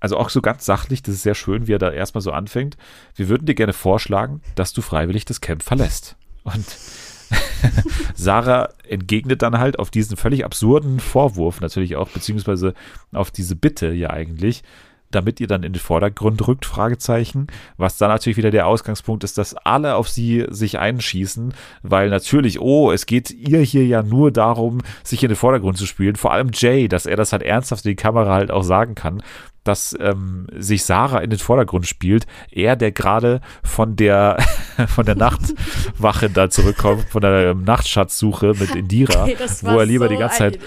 [0.00, 2.76] Also auch so ganz sachlich, das ist sehr schön, wie er da erstmal so anfängt.
[3.16, 6.14] Wir würden dir gerne vorschlagen, dass du freiwillig das Camp verlässt.
[6.44, 6.64] Und
[8.14, 12.74] Sarah entgegnet dann halt auf diesen völlig absurden Vorwurf natürlich auch, beziehungsweise
[13.12, 14.62] auf diese Bitte ja eigentlich,
[15.10, 19.38] damit ihr dann in den Vordergrund rückt, Fragezeichen, was dann natürlich wieder der Ausgangspunkt ist,
[19.38, 24.30] dass alle auf sie sich einschießen, weil natürlich, oh, es geht ihr hier ja nur
[24.30, 27.84] darum, sich in den Vordergrund zu spielen, vor allem Jay, dass er das halt ernsthaft
[27.84, 29.22] in die Kamera halt auch sagen kann,
[29.64, 34.38] dass ähm, sich Sarah in den Vordergrund spielt, er, der gerade von der
[34.88, 40.06] von der Nachtwache da zurückkommt, von der ähm, Nachtschatzsuche mit Indira, das wo er lieber
[40.06, 40.58] so die ganze Zeit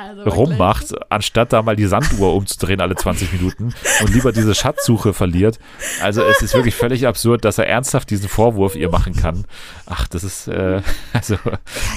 [0.00, 5.12] also rummacht, anstatt da mal die Sanduhr umzudrehen alle 20 Minuten und lieber diese Schatzsuche
[5.12, 5.58] verliert.
[6.02, 9.44] Also es ist wirklich völlig absurd, dass er ernsthaft diesen Vorwurf ihr machen kann.
[9.86, 10.80] Ach, das ist, äh,
[11.12, 11.36] also,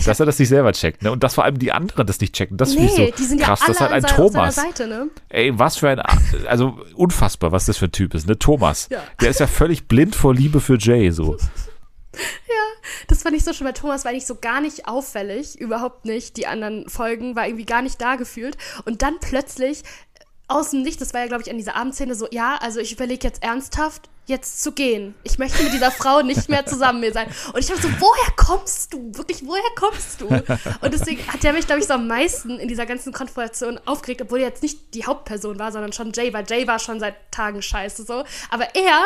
[0.06, 1.02] dass er das nicht selber checkt.
[1.04, 1.12] Ne?
[1.12, 3.38] Und dass vor allem die anderen das nicht checken, das finde Nee, ich die so
[3.38, 3.62] krass.
[3.62, 4.56] ja das ist halt ein Thomas.
[4.56, 5.08] Seite, ne?
[5.30, 6.00] Ey, was für ein,
[6.48, 8.38] also unfassbar, was das für ein Typ ist, ne?
[8.38, 8.88] Thomas.
[8.92, 9.02] Ja.
[9.22, 11.38] Der ist ja völlig blind vor Liebe für Jay, so.
[13.08, 16.38] Das fand ich so schön, weil Thomas war eigentlich so gar nicht auffällig, überhaupt nicht.
[16.38, 18.58] Die anderen Folgen war irgendwie gar nicht da gefühlt.
[18.86, 19.84] Und dann plötzlich
[20.48, 22.92] aus dem Nichts, das war ja, glaube ich, an dieser Abendszene so, ja, also ich
[22.92, 25.16] überlege jetzt ernsthaft, jetzt zu gehen.
[25.24, 27.28] Ich möchte mit dieser Frau nicht mehr zusammen mit sein.
[27.54, 29.12] Und ich habe so, woher kommst du?
[29.14, 30.28] Wirklich, woher kommst du?
[30.28, 34.22] Und deswegen hat der mich, glaube ich, so am meisten in dieser ganzen Konfrontation aufgeregt,
[34.22, 37.16] obwohl er jetzt nicht die Hauptperson war, sondern schon Jay, weil Jay war schon seit
[37.32, 38.24] Tagen scheiße so.
[38.50, 39.02] Aber er,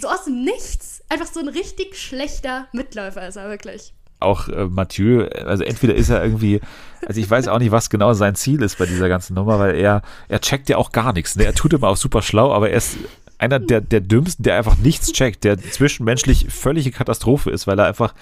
[0.00, 3.92] so aus dem Nichts, einfach so ein richtig schlechter Mitläufer ist er wirklich.
[4.22, 6.60] Auch äh, Mathieu, also entweder ist er irgendwie,
[7.06, 9.74] also ich weiß auch nicht, was genau sein Ziel ist bei dieser ganzen Nummer, weil
[9.76, 11.36] er, er checkt ja auch gar nichts.
[11.36, 11.44] Ne?
[11.44, 12.96] Er tut immer auch super schlau, aber er ist
[13.38, 17.86] einer der, der dümmsten, der einfach nichts checkt, der zwischenmenschlich völlige Katastrophe ist, weil er
[17.86, 18.14] einfach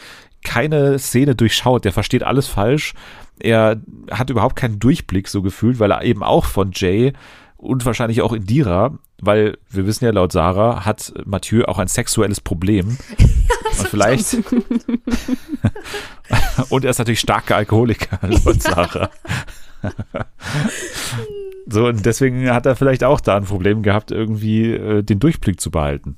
[0.42, 1.84] keine Szene durchschaut.
[1.84, 2.94] Der versteht alles falsch.
[3.38, 7.12] Er hat überhaupt keinen Durchblick so gefühlt, weil er eben auch von Jay
[7.60, 12.40] und wahrscheinlich auch Indira, weil wir wissen ja laut Sarah, hat Mathieu auch ein sexuelles
[12.40, 12.96] Problem.
[13.78, 14.34] und vielleicht.
[16.70, 19.10] und er ist natürlich starker Alkoholiker, laut Sarah.
[21.66, 25.60] so, und deswegen hat er vielleicht auch da ein Problem gehabt, irgendwie äh, den Durchblick
[25.60, 26.16] zu behalten.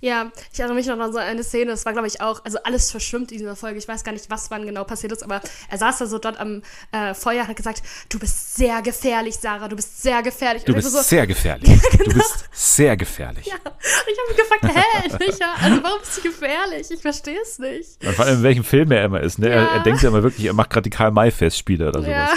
[0.00, 2.58] Ja, ich erinnere mich noch an so eine Szene, das war, glaube ich, auch, also
[2.64, 3.78] alles verschwimmt in dieser Folge.
[3.78, 6.38] Ich weiß gar nicht, was wann genau passiert ist, aber er saß da so dort
[6.38, 10.64] am äh, Feuer und hat gesagt, du bist sehr gefährlich, Sarah, du bist sehr gefährlich.
[10.64, 11.02] Du bist so, genau.
[11.02, 11.70] sehr gefährlich.
[12.06, 13.46] Du bist sehr gefährlich.
[13.46, 13.54] ja.
[13.54, 13.72] Und
[14.12, 16.90] ich habe mich gefragt, hä, Micha, also warum bist du gefährlich?
[16.90, 18.04] Ich verstehe es nicht.
[18.06, 19.38] Und vor allem, in welchem Film er immer ist.
[19.38, 19.48] Ne?
[19.48, 19.76] Er, Ja.
[19.76, 22.10] er denkt ja immer wirklich, er macht gerade die Karl-May-Festspiele oder sowas.
[22.12, 22.34] Ja.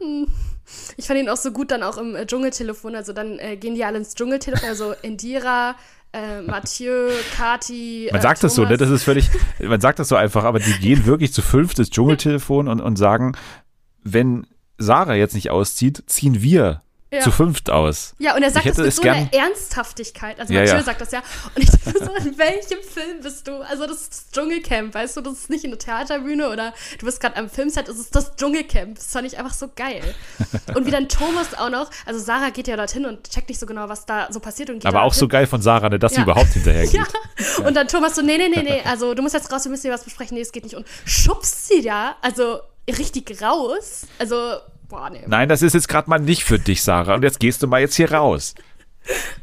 [0.00, 0.26] Hm.
[0.96, 2.94] Ich fand ihn auch so gut dann auch im äh, Dschungeltelefon.
[2.96, 5.76] Also dann äh, gehen die alle ins Dschungeltelefon, also Indira,
[6.12, 8.08] äh, Mathieu, Kati.
[8.10, 8.68] Man äh, sagt das so, ne?
[8.68, 8.80] Thomas.
[8.80, 11.90] Das ist völlig, man sagt das so einfach, aber die gehen wirklich zu fünft ins
[11.90, 13.32] Dschungeltelefon und, und sagen,
[14.02, 14.46] wenn
[14.78, 17.20] Sarah jetzt nicht auszieht, ziehen wir Ja.
[17.20, 18.14] zu fünft aus.
[18.18, 20.40] Ja, und er sagt das mit so einer Ernsthaftigkeit.
[20.40, 20.82] Also Ja, ja.
[20.82, 21.22] sagt das ja.
[21.54, 23.60] Und ich dachte so, in welchem Film bist du?
[23.60, 25.20] Also das ist das Dschungelcamp, weißt du?
[25.20, 28.94] Das ist nicht eine Theaterbühne oder du bist gerade am Filmset, es ist das Dschungelcamp.
[28.96, 30.02] Das fand ich einfach so geil.
[30.74, 33.66] Und wie dann Thomas auch noch, also Sarah geht ja dorthin und checkt nicht so
[33.66, 34.70] genau, was da so passiert.
[34.70, 35.28] Und geht Aber auch so dorthin.
[35.40, 36.92] geil von Sarah, ne, dass sie überhaupt hinterhergeht.
[37.58, 37.66] Ja.
[37.66, 39.82] Und dann Thomas so, nee, nee, nee, nee, also du musst jetzt raus, wir müssen
[39.82, 40.34] hier was besprechen.
[40.36, 40.76] Nee, es geht nicht.
[40.76, 44.02] Und schubst sie da, also richtig raus.
[44.18, 44.56] Also,
[44.92, 45.22] boah, nee.
[45.26, 47.14] Nein, das ist jetzt gerade mal nicht für dich, Sarah.
[47.14, 48.54] Und jetzt gehst du mal jetzt hier raus.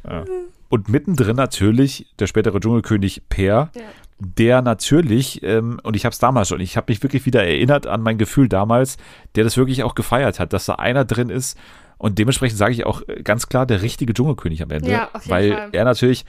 [0.07, 0.23] Ja.
[0.69, 3.81] Und mittendrin natürlich der spätere Dschungelkönig Per, Ja.
[4.19, 7.87] der natürlich, ähm, und ich habe es damals schon, ich habe mich wirklich wieder erinnert
[7.87, 8.97] an mein Gefühl damals,
[9.35, 11.57] der das wirklich auch gefeiert hat, dass da einer drin ist
[11.97, 15.69] und dementsprechend sage ich auch ganz klar der richtige Dschungelkönig am Ende, Ja, weil Fall.
[15.71, 16.25] er natürlich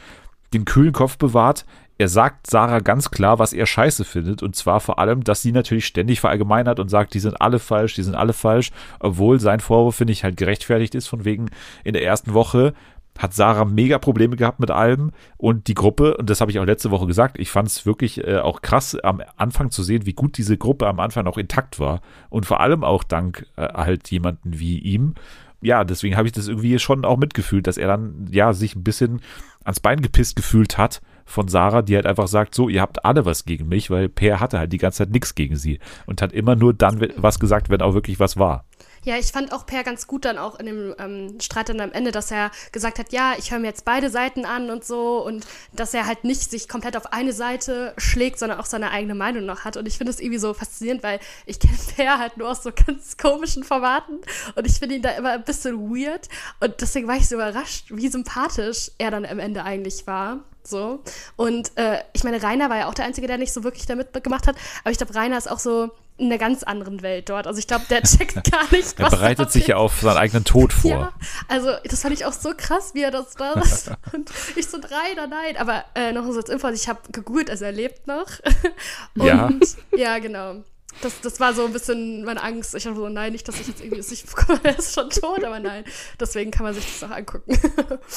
[0.55, 1.65] den kühlen Kopf bewahrt.
[2.01, 4.43] Er sagt Sarah ganz klar, was er scheiße findet.
[4.43, 7.95] Und zwar vor allem, dass sie natürlich ständig verallgemeinert und sagt, die sind alle falsch,
[7.95, 8.71] die sind alle falsch.
[9.01, 11.51] Obwohl sein Vorwurf, finde ich, halt gerechtfertigt ist, von wegen
[11.85, 12.73] in der ersten Woche
[13.19, 16.65] hat Sarah mega Probleme gehabt mit allem und die Gruppe, und das habe ich auch
[16.65, 20.15] letzte Woche gesagt, ich fand es wirklich äh, auch krass am Anfang zu sehen, wie
[20.15, 24.11] gut diese Gruppe am Anfang auch intakt war und vor allem auch dank äh, halt
[24.11, 25.17] jemanden wie ihm.
[25.61, 28.85] Ja, deswegen habe ich das irgendwie schon auch mitgefühlt, dass er dann ja sich ein
[28.85, 29.21] bisschen
[29.65, 33.25] ans Bein gepisst gefühlt hat von Sarah, die halt einfach sagt, so, ihr habt alle
[33.25, 36.33] was gegen mich, weil Per hatte halt die ganze Zeit nichts gegen sie und hat
[36.33, 38.65] immer nur dann was gesagt, wenn auch wirklich was war.
[39.05, 41.93] Ja, ich fand auch Per ganz gut dann auch in dem ähm, Streit dann am
[41.93, 45.25] Ende, dass er gesagt hat, ja, ich höre mir jetzt beide Seiten an und so
[45.25, 49.15] und dass er halt nicht sich komplett auf eine Seite schlägt, sondern auch seine eigene
[49.15, 49.77] Meinung noch hat.
[49.77, 52.71] Und ich finde es irgendwie so faszinierend, weil ich kenne Per halt nur aus so
[52.73, 54.21] ganz komischen Formaten
[54.55, 56.29] und ich finde ihn da immer ein bisschen weird
[56.61, 60.45] und deswegen war ich so überrascht, wie sympathisch er dann am Ende eigentlich war.
[60.63, 61.03] So.
[61.37, 64.23] Und äh, ich meine, Rainer war ja auch der Einzige, der nicht so wirklich damit
[64.23, 64.57] gemacht hat.
[64.83, 65.91] Aber ich glaube, Rainer ist auch so
[66.21, 67.47] in einer ganz anderen Welt dort.
[67.47, 70.73] Also ich glaube, der checkt gar nicht, Er bereitet sich ja auf seinen eigenen Tod
[70.73, 70.91] vor.
[70.91, 71.13] ja,
[71.49, 73.91] also das fand ich auch so krass, wie er das da ist.
[74.13, 75.57] Und ich so, nein, nein.
[75.59, 78.27] Aber äh, noch so als Info, also ich habe gegoogelt, also er lebt noch.
[79.19, 79.51] Und Ja.
[79.97, 80.57] ja, genau.
[81.03, 82.75] Das, das war so ein bisschen meine Angst.
[82.75, 84.25] Ich dachte so, nein, nicht, dass ich jetzt irgendwie, ich,
[84.65, 85.85] er ist schon tot, aber nein.
[86.19, 87.57] Deswegen kann man sich das auch angucken.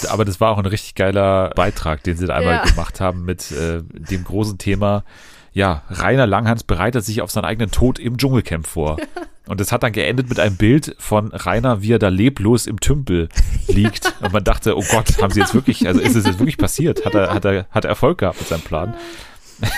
[0.09, 2.63] Aber das war auch ein richtig geiler Beitrag, den sie da einmal Ja.
[2.65, 5.05] gemacht haben mit äh, dem großen Thema.
[5.53, 8.97] Ja, Rainer Langhans bereitet sich auf seinen eigenen Tod im Dschungelcamp vor.
[9.45, 12.79] Und das hat dann geendet mit einem Bild von Rainer, wie er da leblos im
[12.79, 13.27] Tümpel
[13.67, 14.13] liegt.
[14.21, 17.05] Und man dachte, oh Gott, haben sie jetzt wirklich, also ist es jetzt wirklich passiert?
[17.05, 18.93] Hat er, hat er, hat er Erfolg gehabt mit seinem Plan?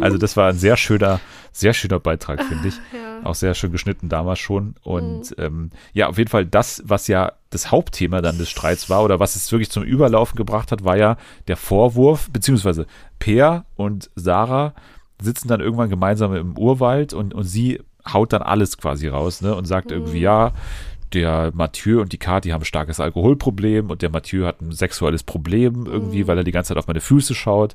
[0.00, 1.20] Also das war ein sehr schöner,
[1.52, 2.74] sehr schöner Beitrag, finde ich.
[2.74, 2.99] Ja.
[3.24, 4.74] Auch sehr schön geschnitten damals schon.
[4.82, 9.02] Und ähm, ja, auf jeden Fall das, was ja das Hauptthema dann des Streits war
[9.04, 11.16] oder was es wirklich zum Überlaufen gebracht hat, war ja
[11.48, 12.86] der Vorwurf, beziehungsweise
[13.18, 14.74] Peer und Sarah
[15.20, 17.80] sitzen dann irgendwann gemeinsam im Urwald und, und sie
[18.10, 20.52] haut dann alles quasi raus ne, und sagt irgendwie, ja,
[21.12, 25.24] der Mathieu und die Kati haben ein starkes Alkoholproblem und der Mathieu hat ein sexuelles
[25.24, 27.74] Problem irgendwie, weil er die ganze Zeit auf meine Füße schaut.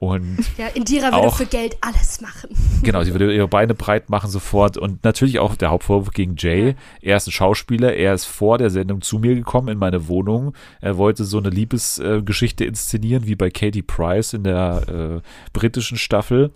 [0.00, 2.50] Und Ja, Indira würde Auch- für Geld alles machen.
[2.84, 6.74] Genau, sie würde ihre Beine breit machen sofort und natürlich auch der Hauptvorwurf gegen Jay.
[7.00, 10.54] Er ist ein Schauspieler, er ist vor der Sendung zu mir gekommen in meine Wohnung.
[10.80, 15.96] Er wollte so eine Liebesgeschichte Geschichte inszenieren wie bei Katie Price in der äh, britischen
[15.96, 16.50] Staffel.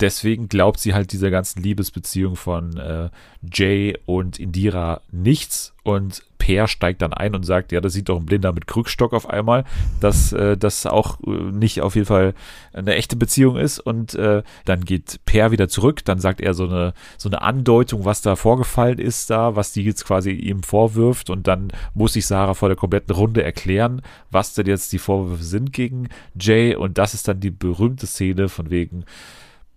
[0.00, 3.10] Deswegen glaubt sie halt dieser ganzen Liebesbeziehung von äh,
[3.52, 5.74] Jay und Indira nichts.
[5.84, 9.12] Und Per steigt dann ein und sagt, ja, das sieht doch ein Blinder mit Krückstock
[9.12, 9.64] auf einmal,
[10.00, 12.34] dass äh, das auch äh, nicht auf jeden Fall
[12.72, 13.78] eine echte Beziehung ist.
[13.78, 18.04] Und äh, dann geht Per wieder zurück, dann sagt er so eine so eine Andeutung,
[18.04, 21.30] was da vorgefallen ist da, was die jetzt quasi ihm vorwirft.
[21.30, 24.02] Und dann muss sich Sarah vor der kompletten Runde erklären,
[24.32, 26.08] was denn jetzt die Vorwürfe sind gegen
[26.40, 26.74] Jay.
[26.74, 29.04] Und das ist dann die berühmte Szene von wegen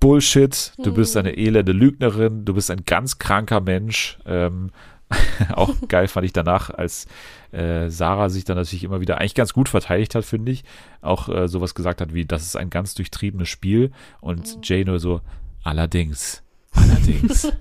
[0.05, 4.19] Bullshit, du bist eine elende Lügnerin, du bist ein ganz kranker Mensch.
[4.27, 4.69] Ähm,
[5.53, 7.07] auch geil fand ich danach, als
[7.51, 10.63] äh, Sarah sich dann natürlich immer wieder eigentlich ganz gut verteidigt hat, finde ich.
[11.01, 13.91] Auch äh, sowas gesagt hat wie, das ist ein ganz durchtriebenes Spiel.
[14.21, 15.21] Und Jay nur so,
[15.63, 17.51] allerdings, allerdings,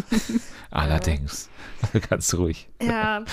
[0.70, 1.50] allerdings.
[2.08, 2.68] ganz ruhig.
[2.80, 3.24] Ja,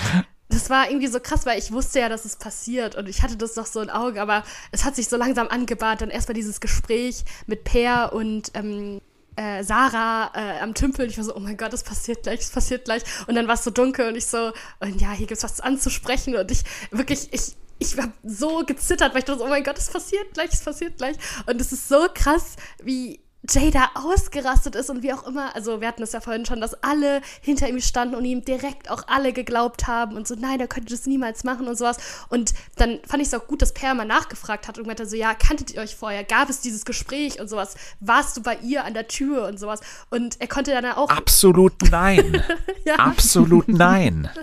[0.48, 3.36] das war irgendwie so krass, weil ich wusste ja, dass es passiert und ich hatte
[3.36, 6.00] das noch so in Augen, aber es hat sich so langsam angebahnt.
[6.00, 9.00] Dann erstmal dieses Gespräch mit Per und ähm,
[9.36, 11.06] äh, Sarah äh, am Tümpel.
[11.06, 13.02] Ich war so, oh mein Gott, es passiert gleich, es passiert gleich.
[13.26, 16.34] Und dann war es so dunkel und ich so, und ja, hier gibt's was anzusprechen
[16.34, 19.88] und ich wirklich, ich ich habe so gezittert, weil ich dachte, oh mein Gott, es
[19.88, 21.16] passiert gleich, es passiert gleich.
[21.46, 25.80] Und es ist so krass, wie Jay da ausgerastet ist und wie auch immer, also
[25.80, 29.04] wir hatten das ja vorhin schon, dass alle hinter ihm standen und ihm direkt auch
[29.06, 31.96] alle geglaubt haben und so, nein, er könnte das niemals machen und sowas.
[32.28, 35.16] Und dann fand ich es auch gut, dass Per mal nachgefragt hat und meinte so,
[35.16, 36.24] ja, kanntet ihr euch vorher?
[36.24, 37.76] Gab es dieses Gespräch und sowas?
[38.00, 39.80] Warst du bei ihr an der Tür und sowas?
[40.10, 42.42] Und er konnte dann auch Absolut nein.
[42.84, 42.94] Ja.
[42.96, 44.30] Absolut nein.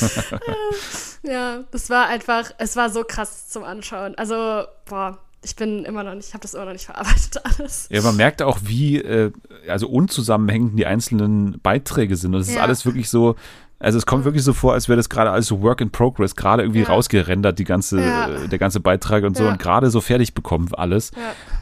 [1.22, 4.14] Ja, das war einfach, es war so krass zum Anschauen.
[4.16, 7.88] Also, boah, ich bin immer noch nicht, ich habe das immer noch nicht verarbeitet alles.
[7.90, 9.32] Ja, man merkt auch, wie äh,
[9.68, 12.34] also unzusammenhängend die einzelnen Beiträge sind.
[12.34, 12.62] Und es ist Ja.
[12.62, 13.36] alles wirklich so,
[13.80, 16.34] Also es kommt wirklich so vor, als wäre das gerade alles so Work in Progress,
[16.34, 16.88] gerade irgendwie Ja.
[16.88, 18.28] rausgerendert, die ganze, Ja.
[18.50, 19.50] der ganze Beitrag und so Ja.
[19.52, 21.12] und gerade so fertig bekommen alles.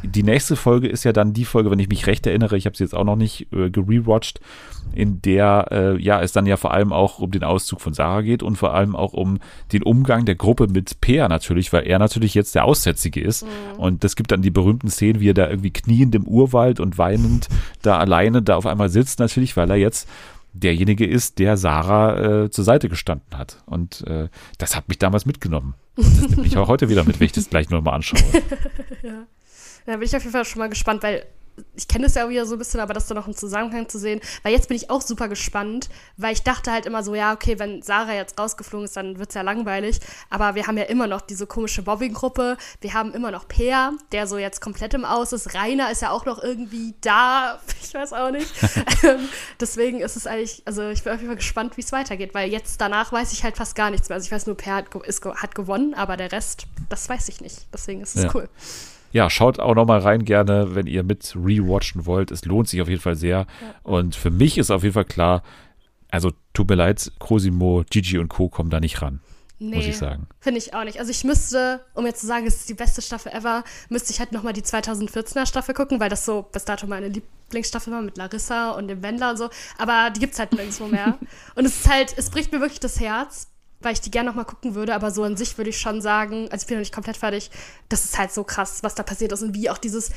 [0.02, 2.74] Die nächste Folge ist ja dann die Folge, wenn ich mich recht erinnere, ich habe
[2.74, 4.40] sie jetzt auch noch nicht äh, gerewatcht,
[4.94, 8.22] in der äh, ja es dann ja vor allem auch um den Auszug von Sarah
[8.22, 9.38] geht und vor allem auch um
[9.72, 13.44] den Umgang der Gruppe mit Peer natürlich, weil er natürlich jetzt der Aussätzige ist.
[13.76, 16.96] Und es gibt dann die berühmten Szenen, wie er da irgendwie kniend im Urwald und
[16.96, 17.48] weinend
[17.82, 20.08] da alleine da auf einmal sitzt, natürlich, weil er jetzt
[20.60, 23.62] derjenige ist, der Sarah äh, zur Seite gestanden hat.
[23.66, 25.74] Und äh, das hat mich damals mitgenommen.
[25.96, 28.20] Und das nimmt mich auch heute wieder mit, wenn ich das gleich nur mal anschaue.
[29.86, 31.24] Da bin ich auf jeden Fall schon mal gespannt, weil
[31.74, 33.98] ich kenne es ja wieder so ein bisschen, aber das dann noch im Zusammenhang zu
[33.98, 37.32] sehen, weil jetzt bin ich auch super gespannt, weil ich dachte halt immer so, ja,
[37.32, 40.84] okay, wenn Sarah jetzt rausgeflogen ist, dann wird es ja langweilig, aber wir haben ja
[40.84, 45.04] immer noch diese komische Bobbing-Gruppe, wir haben immer noch Peer, der so jetzt komplett im
[45.04, 48.52] Aus ist, Rainer ist ja auch noch irgendwie da, ich weiß auch nicht.
[49.02, 49.28] Ähm,
[49.60, 52.50] Deswegen ist es eigentlich, also ich bin auf jeden Fall gespannt, wie es weitergeht, weil
[52.50, 54.16] jetzt danach weiß ich halt fast gar nichts mehr.
[54.16, 57.40] Also ich weiß nur, Peer hat, ist, hat gewonnen, aber der Rest, das weiß ich
[57.40, 57.66] nicht.
[57.72, 58.30] Deswegen ist es Ja.
[58.34, 58.48] cool.
[59.12, 62.30] Ja, schaut auch noch mal rein gerne, wenn ihr mit rewatchen wollt.
[62.30, 63.46] Es lohnt sich auf jeden Fall sehr.
[63.82, 65.42] Und für mich ist auf jeden Fall klar,
[66.10, 68.48] also tut mir leid, Cosimo, Gigi und Co.
[68.48, 69.20] kommen da nicht ran,
[69.58, 70.26] muss ich sagen.
[70.40, 70.98] Finde ich auch nicht.
[70.98, 74.20] Also ich müsste, um jetzt zu sagen, es ist die beste Staffel ever, müsste ich
[74.20, 78.16] halt nochmal die 2014er Staffel gucken, weil das so bis dato meine Lieblingsstaffel war mit
[78.16, 79.50] Larissa und dem Wendler und so.
[79.78, 81.18] Aber die gibt's halt nirgendwo mehr.
[81.54, 83.48] und es ist halt, es bricht mir wirklich das Herz,
[83.80, 86.48] weil ich die gerne nochmal gucken würde, aber so an sich würde ich schon sagen,
[86.50, 87.50] also ich bin noch nicht komplett fertig,
[87.88, 90.10] das ist halt so krass, was da passiert ist und wie auch dieses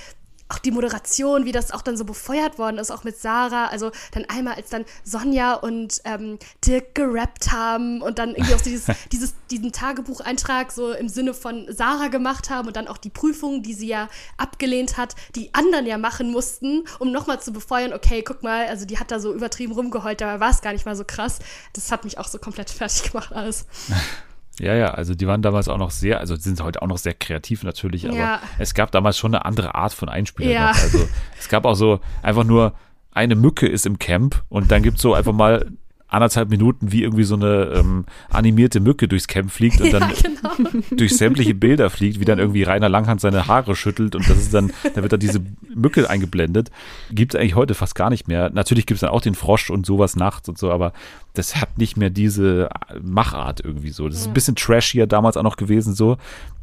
[0.49, 3.67] auch die Moderation, wie das auch dann so befeuert worden ist, auch mit Sarah.
[3.67, 8.59] Also dann einmal, als dann Sonja und ähm, Dirk gerappt haben und dann irgendwie auch
[8.59, 12.97] so dieses, dieses, diesen Tagebucheintrag so im Sinne von Sarah gemacht haben und dann auch
[12.97, 17.53] die Prüfung, die sie ja abgelehnt hat, die anderen ja machen mussten, um nochmal zu
[17.53, 20.73] befeuern, okay, guck mal, also die hat da so übertrieben rumgeheult, dabei war es gar
[20.73, 21.39] nicht mal so krass.
[21.73, 23.65] Das hat mich auch so komplett fertig gemacht alles.
[24.59, 27.13] Ja, ja, also die waren damals auch noch sehr, also sind heute auch noch sehr
[27.13, 28.39] kreativ natürlich, aber Ja.
[28.57, 30.67] es gab damals schon eine andere Art von Einspielern Ja.
[30.67, 31.07] Also
[31.39, 32.73] es gab auch so einfach nur
[33.11, 35.65] eine Mücke ist im Camp und dann gibt's so einfach mal
[36.09, 40.15] anderthalb Minuten, wie irgendwie so eine ähm, animierte Mücke durchs Camp fliegt und dann ja,
[40.21, 40.69] genau.
[40.91, 44.53] durch sämtliche Bilder fliegt, wie dann irgendwie Rainer Langhand seine Haare schüttelt und das ist
[44.53, 45.41] dann, da wird dann diese
[45.73, 46.71] Mücke eingeblendet.
[47.11, 48.49] Gibt es eigentlich heute fast gar nicht mehr.
[48.49, 50.93] Natürlich gibt es dann auch den Frosch und sowas nachts und so, aber
[51.33, 52.69] das hat nicht mehr diese
[53.01, 54.09] Machart irgendwie so.
[54.09, 56.17] Das ist ein bisschen trashier damals auch noch gewesen so.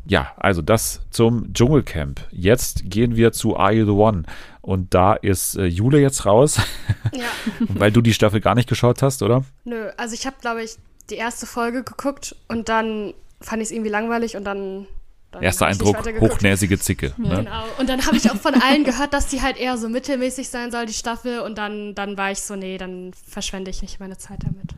[0.09, 2.21] Ja, also das zum Dschungelcamp.
[2.31, 4.23] Jetzt gehen wir zu Are You the One?
[4.67, 6.59] Und da ist äh, Jule jetzt raus,
[7.15, 7.27] Ja.
[7.61, 9.45] weil du die Staffel gar nicht geschaut hast, oder?
[9.65, 10.77] Nö, also ich habe, glaube ich,
[11.09, 14.87] die erste Folge geguckt und dann fand ich es irgendwie langweilig und dann.
[15.31, 17.15] dann Erster Eindruck, hochnäsige Zicke.
[17.19, 17.29] Ne?
[17.45, 17.63] Genau.
[17.79, 20.73] Und dann habe ich auch von allen gehört, dass die halt eher so mittelmäßig sein
[20.73, 21.39] soll, die Staffel.
[21.39, 24.75] Und dann, dann war ich so, nee, dann verschwende ich nicht meine Zeit damit.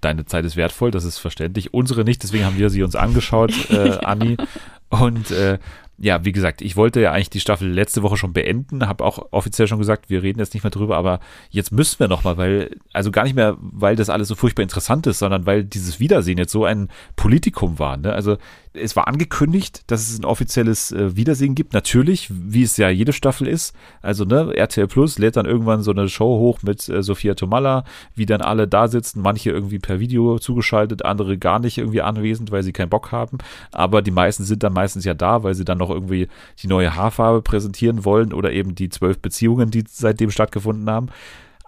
[0.00, 1.72] deine Zeit ist wertvoll, das ist verständlich.
[1.72, 4.36] Unsere nicht, deswegen haben wir sie uns angeschaut, äh, Anni.
[4.88, 5.58] Und äh,
[5.98, 9.28] ja, wie gesagt, ich wollte ja eigentlich die Staffel letzte Woche schon beenden, habe auch
[9.30, 12.76] offiziell schon gesagt, wir reden jetzt nicht mehr drüber, aber jetzt müssen wir nochmal, weil,
[12.92, 16.36] also gar nicht mehr, weil das alles so furchtbar interessant ist, sondern weil dieses Wiedersehen
[16.36, 17.96] jetzt so ein Politikum war.
[17.96, 18.12] Ne?
[18.12, 18.36] Also
[18.76, 23.12] es war angekündigt, dass es ein offizielles äh, Wiedersehen gibt, natürlich, wie es ja jede
[23.12, 23.74] Staffel ist.
[24.02, 27.84] Also ne, RTL Plus lädt dann irgendwann so eine Show hoch mit äh, Sophia Tomalla,
[28.14, 32.50] wie dann alle da sitzen, manche irgendwie per Video zugeschaltet, andere gar nicht irgendwie anwesend,
[32.50, 33.38] weil sie keinen Bock haben.
[33.72, 36.28] Aber die meisten sind dann meistens ja da, weil sie dann noch irgendwie
[36.62, 41.08] die neue Haarfarbe präsentieren wollen oder eben die zwölf Beziehungen, die seitdem stattgefunden haben.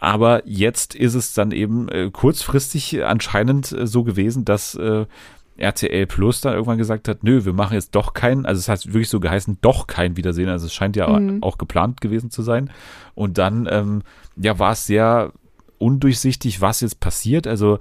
[0.00, 5.06] Aber jetzt ist es dann eben äh, kurzfristig anscheinend äh, so gewesen, dass äh,
[5.58, 8.86] RTL Plus dann irgendwann gesagt hat, nö, wir machen jetzt doch keinen, also es hat
[8.86, 11.42] wirklich so geheißen, doch kein Wiedersehen, also es scheint ja Mhm.
[11.42, 12.70] auch geplant gewesen zu sein.
[13.14, 14.02] Und dann, ähm,
[14.36, 15.32] ja, war es sehr
[15.78, 17.78] undurchsichtig, was jetzt passiert, also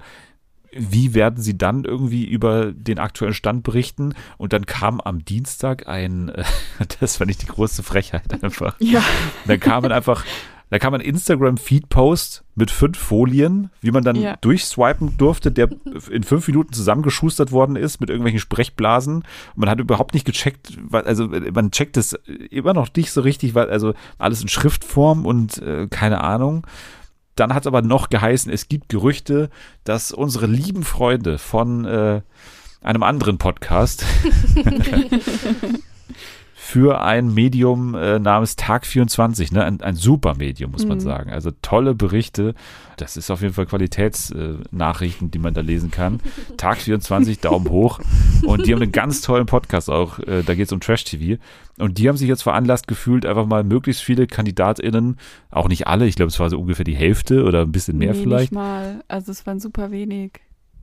[0.72, 4.14] wie werden sie dann irgendwie über den aktuellen Stand berichten?
[4.36, 6.44] Und dann kam am Dienstag ein, äh,
[7.00, 8.76] das fand ich die größte Frechheit einfach.
[8.78, 9.02] Ja.
[9.46, 10.24] Dann einfach,
[10.70, 14.36] da kam ein Instagram-Feed-Post mit fünf Folien, wie man dann Ja.
[14.40, 15.68] durchswipen durfte, der
[16.10, 19.16] in fünf Minuten zusammengeschustert worden ist mit irgendwelchen Sprechblasen.
[19.16, 19.24] Und
[19.56, 22.12] man hat überhaupt nicht gecheckt, also man checkt es
[22.50, 26.66] immer noch nicht so richtig, weil also alles in Schriftform und äh, keine Ahnung.
[27.36, 29.48] Dann hat es aber noch geheißen, es gibt Gerüchte,
[29.84, 32.20] dass unsere lieben Freunde von äh,
[32.82, 34.04] einem anderen Podcast
[36.68, 39.64] für ein Medium äh, namens Tag 24, ne?
[39.64, 41.02] ein, ein super Medium, muss man Mhm.
[41.02, 41.30] sagen.
[41.30, 42.54] Also tolle Berichte.
[42.98, 46.20] Das ist auf jeden Fall Qualitätsnachrichten, äh, die man da lesen kann.
[46.58, 48.00] Tag 24, Daumen hoch.
[48.44, 50.18] Und die haben einen ganz tollen Podcast auch.
[50.18, 51.40] Äh, da geht es um Trash-TV.
[51.78, 55.16] Und die haben sich jetzt veranlasst gefühlt, einfach mal möglichst viele KandidatInnen,
[55.50, 58.12] auch nicht alle, ich glaube, es war so ungefähr die Hälfte oder ein bisschen mehr
[58.12, 58.52] nee, vielleicht.
[58.52, 59.02] Nicht mal.
[59.08, 60.32] Also es waren super wenig.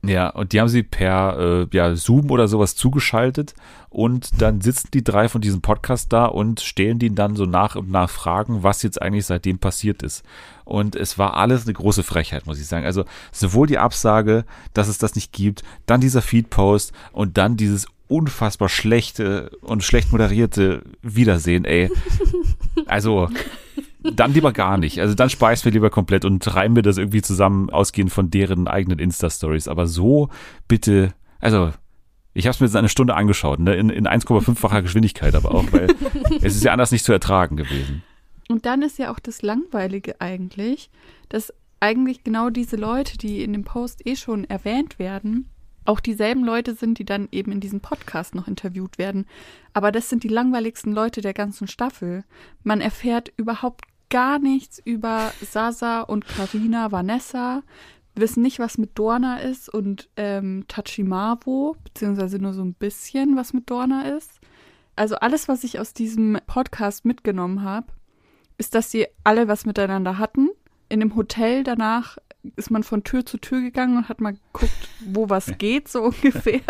[0.08, 3.54] Ja, und die haben sie per äh, ja, Zoom oder sowas zugeschaltet
[3.88, 7.76] und dann sitzen die drei von diesem Podcast da und stellen denen dann so nach
[7.76, 10.22] und nach Fragen, was jetzt eigentlich seitdem passiert ist.
[10.64, 12.84] Und es war alles eine große Frechheit, muss ich sagen.
[12.84, 17.86] Also sowohl die Absage, dass es das nicht gibt, dann dieser Feed-Post und dann dieses
[18.08, 21.90] unfassbar schlechte und schlecht moderierte Wiedersehen, ey.
[22.86, 23.30] Also
[24.14, 25.00] dann lieber gar nicht.
[25.00, 28.68] Also dann speisen wir lieber komplett und reimen wir das irgendwie zusammen, ausgehend von deren
[28.68, 29.68] eigenen Insta-Stories.
[29.68, 30.28] Aber so
[30.68, 31.72] bitte, also
[32.34, 33.74] ich habe es mir jetzt eine Stunde angeschaut, ne?
[33.74, 35.88] in, in 1,5-facher Geschwindigkeit aber auch, weil
[36.42, 38.02] es ist ja anders nicht zu ertragen gewesen.
[38.48, 40.90] Und dann ist ja auch das Langweilige eigentlich,
[41.28, 45.48] dass eigentlich genau diese Leute, die in dem Post eh schon erwähnt werden,
[45.86, 49.26] auch dieselben Leute sind, die dann eben in diesem Podcast noch interviewt werden.
[49.72, 52.24] Aber das sind die langweiligsten Leute der ganzen Staffel.
[52.62, 57.62] Man erfährt überhaupt gar nichts über Sasa und Karina Vanessa,
[58.14, 63.52] wissen nicht, was mit Dorna ist und ähm, Tachimavo, beziehungsweise nur so ein bisschen, was
[63.52, 64.40] mit Dorna ist.
[64.96, 67.88] Also alles, was ich aus diesem Podcast mitgenommen habe,
[68.58, 70.48] ist, dass sie alle was miteinander hatten.
[70.88, 72.16] In dem Hotel danach
[72.56, 76.02] ist man von Tür zu Tür gegangen und hat mal geguckt, wo was geht, so
[76.04, 76.62] ungefähr.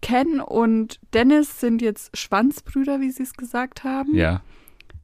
[0.00, 4.14] Ken und Dennis sind jetzt Schwanzbrüder, wie sie es gesagt haben.
[4.14, 4.42] Ja.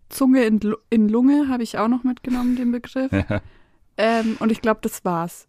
[0.09, 3.11] Zunge in, Lu- in Lunge habe ich auch noch mitgenommen, den Begriff.
[3.97, 5.47] ähm, und ich glaube, das war's.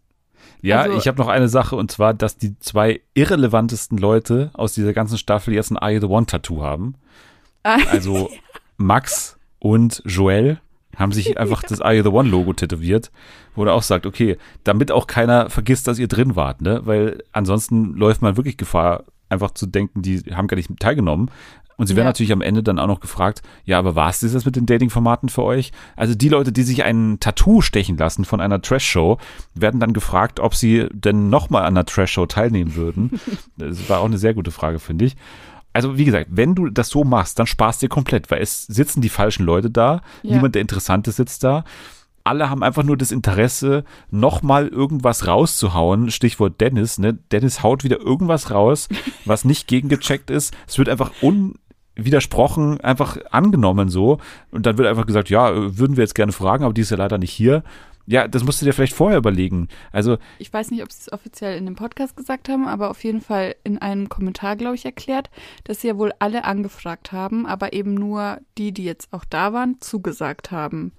[0.62, 4.74] Ja, Also- ich habe noch eine Sache und zwar, dass die zwei irrelevantesten Leute aus
[4.74, 6.94] dieser ganzen Staffel jetzt ein You the One Tattoo haben.
[7.90, 8.30] Also
[8.76, 10.60] Max und Joel
[10.96, 13.10] haben sich einfach das You the One Logo tätowiert,
[13.56, 16.82] wo er auch sagt, okay, damit auch keiner vergisst, dass ihr drin wart, ne?
[16.84, 21.30] Weil ansonsten läuft man wirklich Gefahr, einfach zu denken, die haben gar nicht teilgenommen.
[21.78, 22.10] Und sie werden Ja.
[22.10, 25.28] natürlich am Ende dann auch noch gefragt, ja, aber war es das mit den Dating-Formaten
[25.28, 25.72] für euch?
[25.94, 29.18] Also die Leute, die sich ein Tattoo stechen lassen von einer Trash-Show,
[29.54, 33.20] werden dann gefragt, ob sie denn nochmal an einer Trash-Show teilnehmen würden.
[33.58, 35.16] Das war auch eine sehr gute Frage, finde ich.
[35.72, 39.02] Also wie gesagt, wenn du das so machst, dann sparst dir komplett, weil es sitzen
[39.02, 40.36] die falschen Leute da, Ja.
[40.36, 41.64] niemand, der Interessante sitzt da.
[42.24, 46.10] Alle haben einfach nur das Interesse, nochmal irgendwas rauszuhauen.
[46.10, 47.18] Stichwort Dennis, ne?
[47.30, 48.88] Dennis haut wieder irgendwas raus,
[49.26, 50.54] was nicht gegengecheckt ist.
[50.66, 51.10] Es wird einfach
[51.96, 54.18] unwidersprochen, einfach angenommen so.
[54.50, 56.90] Und dann wird einfach gesagt, ja, äh, würden wir jetzt gerne fragen, aber die ist
[56.90, 57.62] ja leider nicht hier.
[58.08, 59.66] Ja, das musst du dir vielleicht vorher überlegen.
[59.90, 63.02] Also, Ich weiß nicht, ob sie es offiziell in dem Podcast gesagt haben, aber auf
[63.02, 65.28] jeden Fall in einem Kommentar, glaube ich, erklärt,
[65.64, 69.52] dass sie ja wohl alle angefragt haben, aber eben nur die, die jetzt auch da
[69.52, 70.92] waren, zugesagt haben.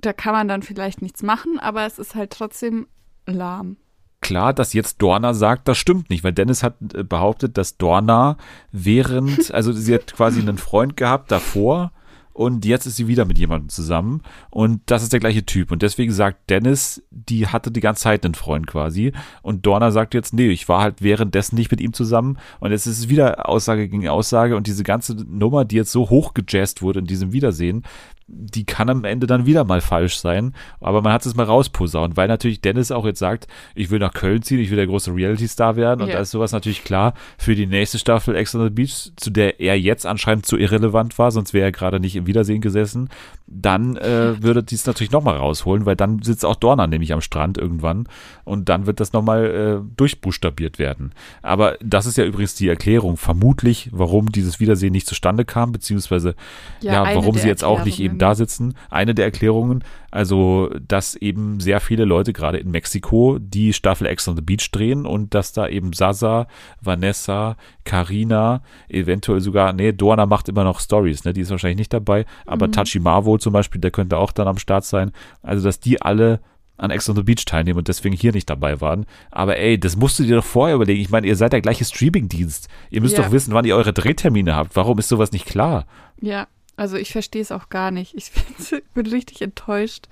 [0.00, 2.86] Da kann man dann vielleicht nichts machen, aber es ist halt trotzdem
[3.26, 3.76] lahm.
[4.20, 8.36] Klar, dass jetzt Dorna sagt, das stimmt nicht, weil Dennis hat äh, behauptet, dass Dorna
[8.72, 11.92] während, also sie hat quasi einen Freund gehabt davor
[12.32, 15.82] und jetzt ist sie wieder mit jemandem zusammen und das ist der gleiche Typ und
[15.82, 19.12] deswegen sagt Dennis, die hatte die ganze Zeit einen Freund quasi
[19.42, 22.86] und Dorna sagt jetzt, nee, ich war halt währenddessen nicht mit ihm zusammen und jetzt
[22.86, 27.00] ist es wieder Aussage gegen Aussage und diese ganze Nummer, die jetzt so hochgejazzt wurde
[27.00, 27.82] in diesem Wiedersehen,
[28.30, 30.52] die kann am Ende dann wieder mal falsch sein.
[30.80, 34.12] Aber man hat es mal rausposaunt, weil natürlich Dennis auch jetzt sagt, ich will nach
[34.12, 36.02] Köln ziehen, ich will der große Reality-Star werden.
[36.02, 36.16] Und Ja.
[36.16, 39.60] da ist sowas natürlich klar für die nächste Staffel Ex on the Beach, zu der
[39.60, 43.08] er jetzt anscheinend zu irrelevant war, sonst wäre er gerade nicht im Wiedersehen gesessen.
[43.46, 47.56] Dann äh, würde dies natürlich nochmal rausholen, weil dann sitzt auch Dorna nämlich am Strand
[47.56, 48.08] irgendwann
[48.44, 51.12] und dann wird das nochmal äh, durchbuchstabiert werden.
[51.40, 56.34] Aber das ist ja übrigens die Erklärung, vermutlich, warum dieses Wiedersehen nicht zustande kam, beziehungsweise
[56.82, 58.74] ja, eine warum sie jetzt auch nicht eben Da sitzen.
[58.90, 64.26] Eine der Erklärungen, also dass eben sehr viele Leute gerade in Mexiko die Staffel Ex
[64.28, 66.46] on the Beach drehen und dass da eben Sasa,
[66.80, 71.92] Vanessa, Karina, eventuell sogar, nee, Dorna macht immer noch Stories, ne, die ist wahrscheinlich nicht
[71.92, 72.72] dabei, aber Mhm.
[72.72, 75.12] Tachimavo zum Beispiel, der könnte auch dann am Start sein.
[75.42, 76.40] Also dass die alle
[76.76, 79.04] an Ex on the Beach teilnehmen und deswegen hier nicht dabei waren.
[79.32, 81.00] Aber ey, das musst du dir doch vorher überlegen.
[81.00, 82.68] Ich meine, ihr seid der gleiche Streamingdienst.
[82.90, 83.24] Ihr müsst Ja.
[83.24, 84.76] doch wissen, wann ihr eure Drehtermine habt.
[84.76, 85.86] Warum ist sowas nicht klar?
[86.20, 86.46] Ja,
[86.78, 88.14] also ich verstehe es auch gar nicht.
[88.14, 88.32] Ich
[88.94, 90.08] bin richtig enttäuscht.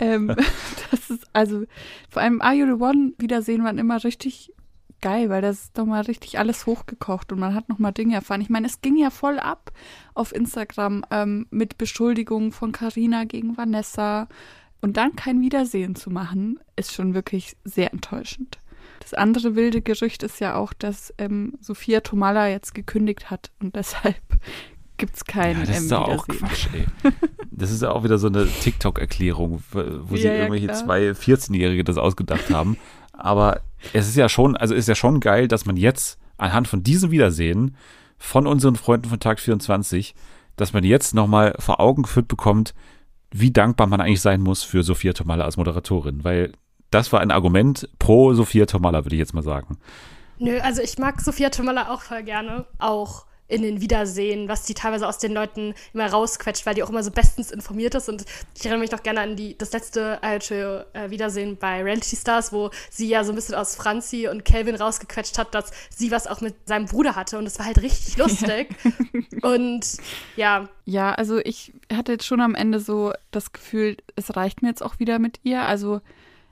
[0.00, 0.26] ähm,
[0.90, 1.64] das ist, also
[2.08, 4.52] vor allem Are You the One Wiedersehen waren immer richtig
[5.00, 8.14] geil, weil das ist doch mal richtig alles hochgekocht und man hat noch mal Dinge
[8.14, 8.40] erfahren.
[8.40, 9.72] Ich meine, es ging ja voll ab
[10.14, 14.28] auf Instagram ähm, mit Beschuldigungen von Carina gegen Vanessa
[14.80, 18.58] und dann kein Wiedersehen zu machen, ist schon wirklich sehr enttäuschend.
[19.00, 23.74] Das andere wilde Gerücht ist ja auch, dass ähm, Sophia Tomala jetzt gekündigt hat und
[23.76, 24.20] deshalb
[25.00, 26.26] gibt's kein Ja, das ähm, ist doch auch.
[26.28, 26.86] Quatsch, ey.
[27.50, 30.78] Das ist ja auch wieder so eine TikTok-Erklärung, wo sie Ja, ja, irgendwelche klar.
[30.78, 32.78] zwei 14-Jährige das ausgedacht haben.
[33.12, 33.60] Aber
[33.92, 37.10] es ist ja schon, also ist ja schon geil, dass man jetzt anhand von diesem
[37.10, 37.76] Wiedersehen
[38.16, 40.14] von unseren Freunden von Tag 24,
[40.56, 42.74] dass man jetzt nochmal vor Augen geführt bekommt,
[43.30, 46.24] wie dankbar man eigentlich sein muss für Sophia Tomalla als Moderatorin.
[46.24, 46.52] Weil
[46.90, 49.78] das war ein Argument pro Sophia Tomalla, würde ich jetzt mal sagen.
[50.38, 52.64] Nö, also ich mag Sophia Tomalla auch voll gerne.
[52.78, 56.90] Auch in den Wiedersehen, was die teilweise aus den Leuten immer rausquetscht, weil die auch
[56.90, 58.08] immer so bestens informiert ist.
[58.08, 58.24] Und
[58.56, 62.52] ich erinnere mich noch gerne an die, das letzte alte äh, Wiedersehen bei Reality Stars,
[62.52, 66.26] wo sie ja so ein bisschen aus Franzi und Calvin rausgequetscht hat, dass sie was
[66.26, 67.38] auch mit seinem Bruder hatte.
[67.38, 68.68] Und es war halt richtig lustig.
[69.42, 69.84] und
[70.36, 74.68] ja, Ja, also ich hatte jetzt schon am Ende so das Gefühl, es reicht mir
[74.68, 75.62] jetzt auch wieder mit ihr.
[75.62, 76.00] Also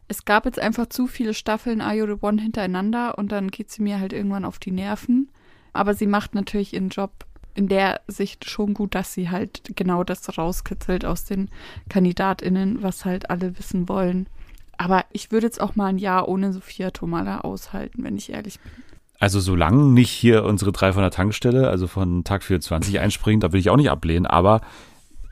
[0.09, 3.71] es gab jetzt einfach zu viele Staffeln Are You the One hintereinander und dann geht
[3.71, 5.29] sie mir halt irgendwann auf die Nerven.
[5.73, 7.11] Aber sie macht natürlich ihren Job
[7.55, 11.49] in der Sicht schon gut, dass sie halt genau das rauskitzelt aus den
[11.89, 14.29] KandidatInnen, was halt alle wissen wollen.
[14.77, 18.61] Aber ich würde jetzt auch mal ein Jahr ohne Sophia Tomala aushalten, wenn ich ehrlich
[18.61, 18.71] bin.
[19.19, 23.53] Also solange nicht hier unsere drei von der Tankstelle, also von Tag 24 einspringen, da
[23.53, 24.61] will ich auch nicht ablehnen, aber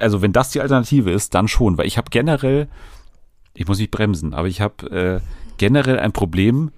[0.00, 2.68] also wenn das die Alternative ist, dann schon, weil ich habe generell,
[3.54, 5.20] ich muss nicht bremsen, aber ich habe äh,
[5.56, 6.72] generell ein Problem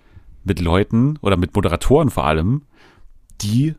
[0.44, 2.62] mit Leuten oder mit Moderatoren vor allem,
[3.43, 3.74] die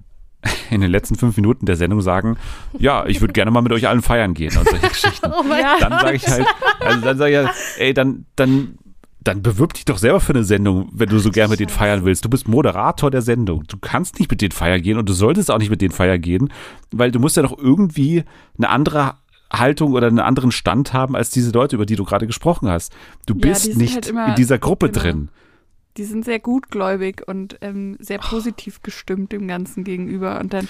[0.69, 2.37] in den letzten fünf Minuten der Sendung sagen,
[2.77, 5.31] ja, ich würde gerne mal mit euch allen feiern gehen und solche Geschichten.
[5.31, 5.77] oh Ja.
[5.79, 6.45] Dann sage ich halt,
[6.79, 8.77] also dann sage ich halt, ey, dann, dann,
[9.21, 12.05] dann bewirb dich doch selber für eine Sendung, wenn du so gern mit denen feiern
[12.05, 12.23] willst.
[12.23, 13.65] Du bist Moderator der Sendung.
[13.67, 16.21] Du kannst nicht mit denen feiern gehen und du solltest auch nicht mit denen feiern
[16.21, 16.49] gehen,
[16.91, 18.23] weil du musst ja doch irgendwie
[18.57, 19.15] eine andere
[19.51, 22.93] Haltung oder einen anderen Stand haben als diese Leute, über die du gerade gesprochen hast.
[23.25, 25.01] Du Ja, bist sind nicht halt immer- in dieser Gruppe genau.
[25.03, 25.29] drin.
[25.99, 30.39] Die sind sehr gutgläubig und ähm, sehr positiv gestimmt dem Ganzen gegenüber.
[30.39, 30.67] Und dann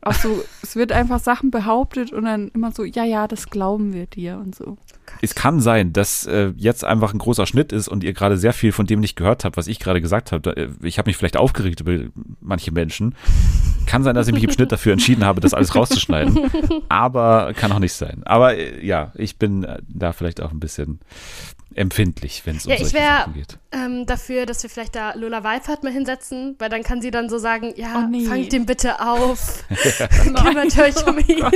[0.00, 3.92] auch so, es wird einfach Sachen behauptet und dann immer so, ja, ja, das glauben
[3.92, 4.78] wir dir und so.
[5.22, 8.52] Es kann sein, dass äh, jetzt einfach ein großer Schnitt ist und ihr gerade sehr
[8.52, 10.56] viel von dem nicht gehört habt, was ich gerade gesagt habe.
[10.56, 12.04] Äh, Ich habe mich vielleicht aufgeregt über
[12.40, 13.16] manche Menschen.
[13.86, 16.38] Kann sein, dass ich mich im Schnitt dafür entschieden habe, das alles rauszuschneiden.
[16.88, 18.22] Aber kann auch nicht sein.
[18.24, 21.00] Aber äh, ja, ich bin äh, da vielleicht auch ein bisschen
[21.74, 23.58] empfindlich, wenn es um Ja, ich solche wär- Sachen geht.
[23.72, 27.28] ähm, dafür, dass wir vielleicht da Lola Weifert mal hinsetzen, weil dann kann sie dann
[27.28, 28.24] so sagen, ja, Oh, nee.
[28.26, 29.64] fangt den bitte auf,
[30.34, 31.44] kümmert euch um ihn.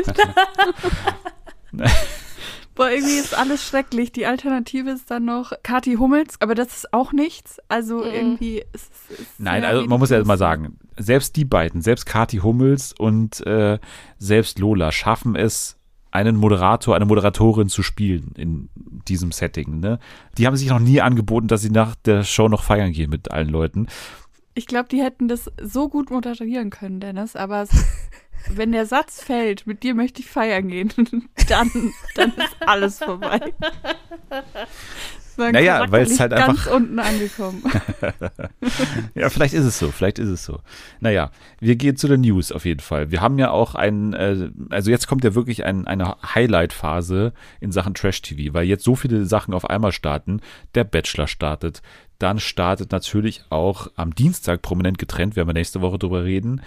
[2.76, 4.10] Boah, irgendwie ist alles schrecklich.
[4.10, 7.58] Die Alternative ist dann noch Kati Hummels, aber das ist auch nichts.
[7.68, 8.10] Also Mhm.
[8.12, 9.26] irgendwie ist es.
[9.38, 13.78] Nein, also man muss ja mal sagen, selbst die beiden, selbst Kati Hummels und äh,
[14.18, 15.76] selbst Lola schaffen es,
[16.14, 18.68] einen Moderator, eine Moderatorin zu spielen in
[19.08, 19.80] diesem Setting.
[19.80, 19.98] Ne?
[20.38, 23.32] Die haben sich noch nie angeboten, dass sie nach der Show noch feiern gehen mit
[23.32, 23.88] allen Leuten.
[24.54, 27.66] Ich glaube, die hätten das so gut moderieren können, Dennis, aber
[28.48, 30.92] wenn der Satz fällt, mit dir möchte ich feiern gehen,
[31.48, 31.70] dann,
[32.14, 33.52] dann ist alles vorbei.
[35.36, 37.62] War Naja, weil es halt ganz einfach- unten angekommen.
[39.14, 40.60] Ja, vielleicht ist es so, vielleicht ist es so.
[41.00, 41.30] Naja,
[41.60, 43.10] wir gehen zu den News auf jeden Fall.
[43.10, 47.72] Wir haben ja auch ein, äh, also jetzt kommt ja wirklich ein, eine Highlight-Phase in
[47.72, 50.40] Sachen Trash-TV, weil jetzt so viele Sachen auf einmal starten.
[50.74, 51.82] Der Bachelor startet,
[52.18, 56.62] dann startet natürlich auch am Dienstag prominent getrennt, werden wir nächste Woche drüber reden.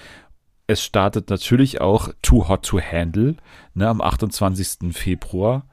[0.70, 3.36] Es startet natürlich auch Too Hot to Handle,
[3.74, 4.93] ne, am 28.
[4.93, 5.65] Februar.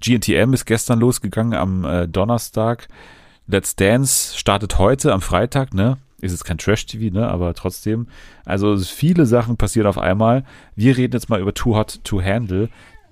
[0.00, 2.88] GNTM ist gestern losgegangen am äh, Donnerstag.
[3.46, 5.98] Let's Dance startet heute am Freitag, ne?
[6.20, 7.28] Ist jetzt kein Trash-TV, ne?
[7.28, 8.08] Aber trotzdem.
[8.44, 10.44] Also viele Sachen passieren auf einmal.
[10.74, 12.68] Wir reden jetzt mal über Too Hot to Handle,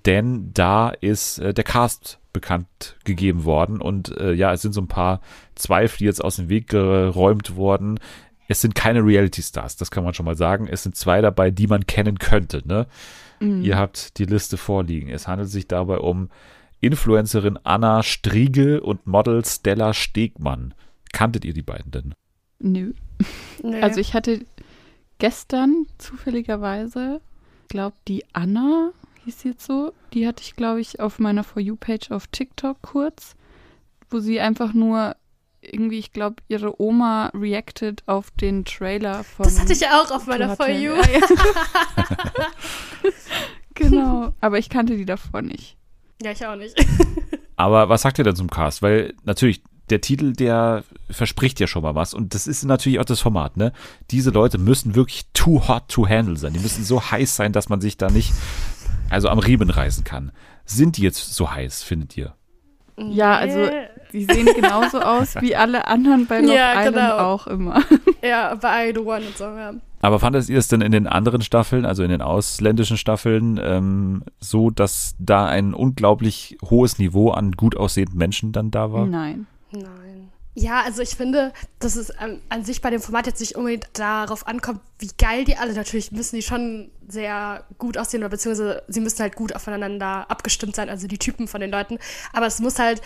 [0.06, 4.80] denn da ist äh, der Cast bekannt gegeben worden und äh, ja, es sind so
[4.80, 5.20] ein paar
[5.54, 8.00] Zweifel jetzt aus dem Weg geräumt worden.
[8.48, 10.66] Es sind keine Reality-Stars, das kann man schon mal sagen.
[10.68, 12.86] Es sind zwei dabei, die man kennen könnte, ne?
[13.62, 15.10] Ihr habt die Liste vorliegen.
[15.10, 16.30] Es handelt sich dabei um
[16.80, 20.74] Influencerin Anna Striegel und Model Stella Stegmann.
[21.12, 22.14] Kanntet ihr die beiden denn?
[22.58, 22.92] Nö.
[23.62, 23.80] Nö.
[23.80, 24.44] Also ich hatte
[25.18, 27.20] gestern zufälligerweise,
[27.68, 28.92] glaube die Anna
[29.24, 32.26] hieß sie jetzt so, die hatte ich glaube ich auf meiner For You Page auf
[32.26, 33.36] TikTok kurz,
[34.10, 35.16] wo sie einfach nur
[35.62, 40.26] irgendwie, ich glaube, ihre Oma reacted auf den Trailer von das hatte ich auch auf
[40.26, 40.92] meiner For You.
[43.74, 45.76] Genau, aber ich kannte die davor nicht.
[46.24, 46.74] Ja, ich auch nicht.
[47.56, 48.80] Aber was sagt ihr denn zum Cast?
[48.82, 52.14] Weil natürlich, der Titel, der verspricht ja schon mal was.
[52.14, 53.72] Und das ist natürlich auch das Format, ne?
[54.10, 56.54] Diese Leute müssen wirklich too hot to handle sein.
[56.54, 58.32] Die müssen so heiß sein, dass man sich da nicht,
[59.10, 60.32] also am Riemen reißen kann.
[60.64, 62.34] Sind die jetzt so heiß, findet ihr?
[62.96, 63.68] Ja, also
[64.12, 67.18] die sehen genauso aus wie alle anderen bei Love Ja, Island genau.
[67.18, 67.82] auch immer.
[68.22, 69.74] Ja, bei The One und so, ja.
[70.04, 74.22] Aber fandet ihr es denn in den anderen Staffeln, also in den ausländischen Staffeln, ähm,
[74.38, 79.06] so, dass da ein unglaublich hohes Niveau an gut aussehenden Menschen dann da war?
[79.06, 79.46] Nein.
[79.72, 80.28] Nein.
[80.52, 83.88] Ja, also ich finde, dass es an, an sich bei dem Format jetzt nicht unbedingt
[83.94, 88.82] darauf ankommt, wie geil die alle, natürlich müssen die schon sehr gut aussehen, oder beziehungsweise
[88.86, 91.98] sie müssen halt gut aufeinander abgestimmt sein, also die Typen von den Leuten.
[92.34, 93.00] Aber es muss halt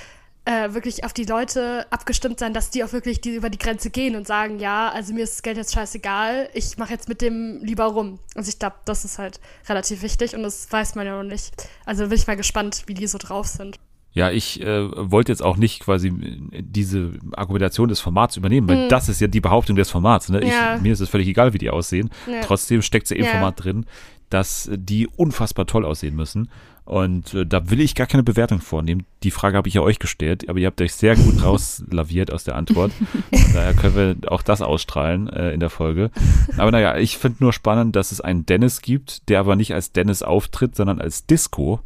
[0.49, 3.91] äh, wirklich auf die Leute abgestimmt sein, dass die auch wirklich die über die Grenze
[3.91, 7.21] gehen und sagen, ja, also mir ist das Geld jetzt scheißegal, ich mache jetzt mit
[7.21, 8.19] dem lieber rum.
[8.35, 11.53] Also ich glaube, das ist halt relativ wichtig und das weiß man ja noch nicht.
[11.85, 13.79] Also bin ich mal gespannt, wie die so drauf sind.
[14.13, 16.11] Ja, ich äh, wollte jetzt auch nicht quasi
[16.59, 20.31] diese Argumentation des Formats übernehmen, weil das ist ja die Behauptung des Formats.
[20.31, 20.41] Ne?
[20.41, 20.79] Ich, Ja.
[20.79, 22.09] Mir ist es völlig egal, wie die aussehen.
[22.27, 22.41] Ja.
[22.41, 23.33] Trotzdem steckt sie im Ja.
[23.33, 23.85] Format drin,
[24.31, 26.49] dass die unfassbar toll aussehen müssen.
[26.89, 29.05] Und äh, da will ich gar keine Bewertung vornehmen.
[29.23, 32.45] Die Frage habe ich ja euch gestellt, aber ihr habt euch sehr gut rauslaviert aus
[32.45, 32.93] der Antwort.
[33.31, 36.11] Von daher können wir auch das ausstrahlen äh, in der Folge.
[36.57, 39.93] Aber naja, ich finde nur spannend, dass es einen Dennis gibt, der aber nicht als
[39.93, 41.81] Dennis auftritt, sondern als Disco.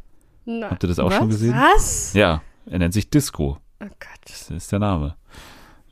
[0.44, 1.16] Na, Habt ihr das auch Was?
[1.16, 1.54] schon gesehen?
[1.54, 2.12] was?
[2.14, 3.58] Ja, er nennt sich Disco.
[3.80, 4.20] Oh Gott.
[4.26, 5.16] Das ist der Name.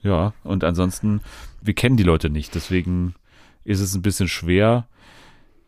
[0.02, 1.20] Ja, und ansonsten,
[1.60, 3.16] wir kennen die Leute nicht, deswegen
[3.64, 4.86] ist es ein bisschen schwer.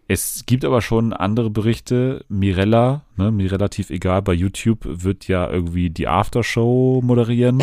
[0.09, 2.25] Es gibt aber schon andere Berichte.
[2.29, 7.63] Mirella, ne, mir relativ egal, bei YouTube wird ja irgendwie die Aftershow moderieren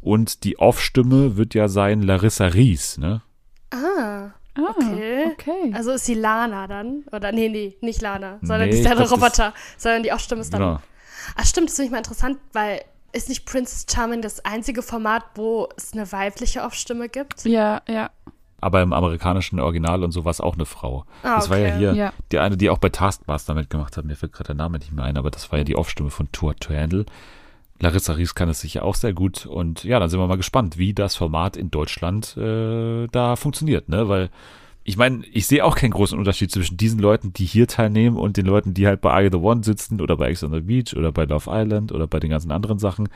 [0.00, 3.22] und die Off-Stimme wird ja sein Larissa Ries, ne?
[3.70, 5.26] Ah, Ah, Okay.
[5.32, 5.72] okay.
[5.74, 7.04] also ist sie Lana dann?
[7.12, 10.40] Oder nee, nee, nicht Lana, sondern Nee, die ist ja das- Roboter, sondern die Aufstimme
[10.40, 10.60] ist dann.
[10.60, 10.80] Genau.
[11.36, 12.80] Ah, stimmt, das finde ich mal interessant, weil
[13.12, 17.44] ist nicht Princess Charming das einzige Format, wo es eine weibliche Aufstimme gibt?
[17.44, 18.10] Ja, ja.
[18.60, 21.04] Aber im amerikanischen Original und sowas auch eine Frau.
[21.22, 22.12] Ah, das war ja hier Ja.
[22.32, 24.04] die eine, die auch bei Taskmaster mitgemacht hat.
[24.04, 26.30] Mir fällt gerade der Name nicht mehr ein, aber das war ja die Off-Stimme von
[26.32, 27.04] Tour to Handle.
[27.82, 29.46] Larissa Ries kann es sicher auch sehr gut.
[29.46, 33.88] Und ja, dann sind wir mal gespannt, wie das Format in Deutschland äh, da funktioniert,
[33.88, 34.08] ne?
[34.08, 34.28] Weil
[34.84, 38.36] ich meine, ich sehe auch keinen großen Unterschied zwischen diesen Leuten, die hier teilnehmen und
[38.36, 40.96] den Leuten, die halt bei You the One sitzen oder bei Ex on the Beach
[40.96, 43.08] oder bei Love Island oder bei den ganzen anderen Sachen.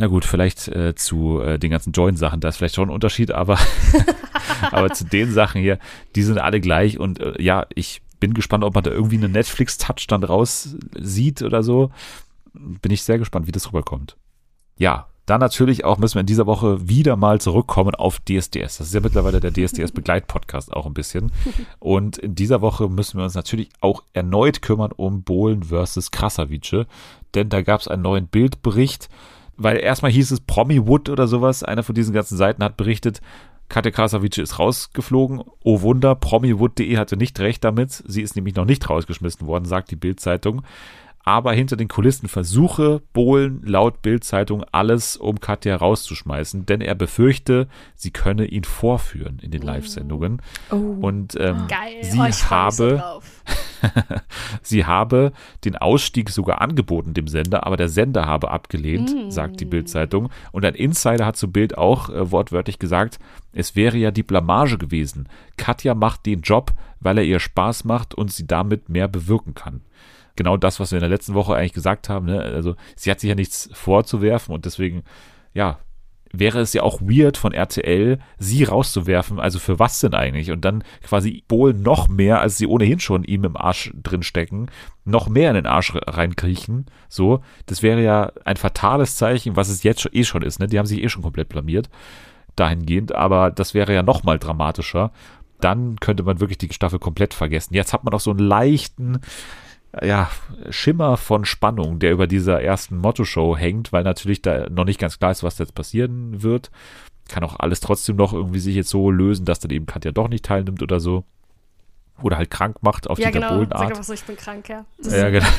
[0.00, 3.32] Na gut, vielleicht äh, zu äh, den ganzen Join-Sachen, da ist vielleicht schon ein Unterschied,
[3.32, 3.58] aber,
[4.70, 5.78] aber zu den Sachen hier,
[6.16, 9.32] die sind alle gleich und äh, ja, ich bin gespannt, ob man da irgendwie einen
[9.32, 11.90] Netflix-Touch dann raus sieht oder so.
[12.54, 14.16] Bin ich sehr gespannt, wie das rüberkommt.
[14.78, 18.78] Ja, dann natürlich auch müssen wir in dieser Woche wieder mal zurückkommen auf DSDS.
[18.78, 21.30] Das ist ja mittlerweile der DSDS-Begleitpodcast auch ein bisschen.
[21.78, 26.86] Und in dieser Woche müssen wir uns natürlich auch erneut kümmern um Bohlen versus Krasavice.
[27.34, 29.10] Denn da gab es einen neuen Bildbericht,
[29.62, 31.62] weil erstmal hieß es Promiwood oder sowas.
[31.62, 33.20] Einer von diesen ganzen Seiten hat berichtet,
[33.68, 35.42] Katja Krasavice ist rausgeflogen.
[35.62, 38.02] Oh Wunder, promiwood.de hatte nicht recht damit.
[38.06, 40.62] Sie ist nämlich noch nicht rausgeschmissen worden, sagt die Bild-Zeitung.
[41.22, 47.68] Aber hinter den Kulissen versuche Bohlen laut Bild-Zeitung alles, um Katja rauszuschmeißen, denn er befürchte,
[47.94, 50.40] sie könne ihn vorführen in den Live-Sendungen.
[50.70, 50.76] Oh.
[50.76, 52.02] Und ähm, Geil.
[52.02, 53.44] sie oh, habe drauf.
[54.62, 55.32] Sie habe
[55.64, 59.30] den Ausstieg sogar angeboten dem Sender, aber der Sender habe abgelehnt, Mm.
[59.30, 60.30] sagt die Bild-Zeitung.
[60.52, 63.18] Und ein Insider hat zu Bild auch äh, wortwörtlich gesagt,
[63.52, 65.28] es wäre ja die Blamage gewesen.
[65.56, 69.80] Katja macht den Job, weil er ihr Spaß macht und sie damit mehr bewirken kann.
[70.36, 72.26] Genau das, was wir in der letzten Woche eigentlich gesagt haben.
[72.26, 72.40] Ne?
[72.40, 75.02] Also sie hat sich ja nichts vorzuwerfen und deswegen,
[75.52, 75.78] ja,
[76.32, 79.40] wäre es ja auch weird von RTL, sie rauszuwerfen.
[79.40, 80.50] Also für was denn eigentlich?
[80.50, 84.66] Und dann quasi Bohlen noch mehr, als sie ohnehin schon ihm im Arsch drin stecken,
[85.04, 86.86] noch mehr in den Arsch reinkriechen.
[87.08, 90.60] So, das wäre ja ein fatales Zeichen, was es jetzt eh schon ist.
[90.60, 90.66] Ne?
[90.66, 91.88] Die haben sich eh schon komplett blamiert
[92.56, 95.12] dahingehend, aber das wäre ja noch mal dramatischer.
[95.60, 97.74] Dann könnte man wirklich die Staffel komplett vergessen.
[97.74, 99.20] Jetzt hat man auch so einen leichten,
[100.02, 100.30] ja,
[100.70, 105.18] Schimmer von Spannung, der über dieser ersten Motto-Show hängt, weil natürlich da noch nicht ganz
[105.18, 106.70] klar ist, was jetzt passieren wird.
[107.28, 110.28] Kann auch alles trotzdem noch irgendwie sich jetzt so lösen, dass dann eben Katja doch
[110.28, 111.24] nicht teilnimmt oder so.
[112.22, 113.64] Oder halt krank macht auf Ja, die genau.
[113.64, 114.84] Sag einfach so, ich bin krank, ja.
[115.02, 115.46] Das Ja, genau.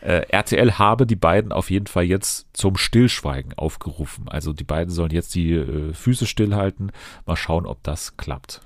[0.00, 4.28] Äh, RTL habe die beiden auf jeden Fall jetzt zum Stillschweigen aufgerufen.
[4.28, 6.92] Also die beiden sollen jetzt die äh, Füße stillhalten.
[7.26, 8.60] Mal schauen, ob das klappt.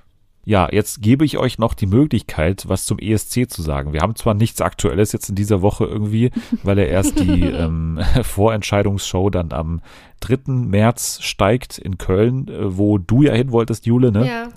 [0.44, 3.92] Ja, jetzt gebe ich euch noch die Möglichkeit, was zum ESC zu sagen.
[3.92, 6.30] Wir haben zwar nichts Aktuelles jetzt in dieser Woche irgendwie,
[6.64, 9.82] weil er erst die ähm, Vorentscheidungsshow dann am
[10.20, 10.52] 3.
[10.52, 14.26] März steigt in Köln, äh, wo du ja hin wolltest, Jule, ne?
[14.26, 14.48] Ja.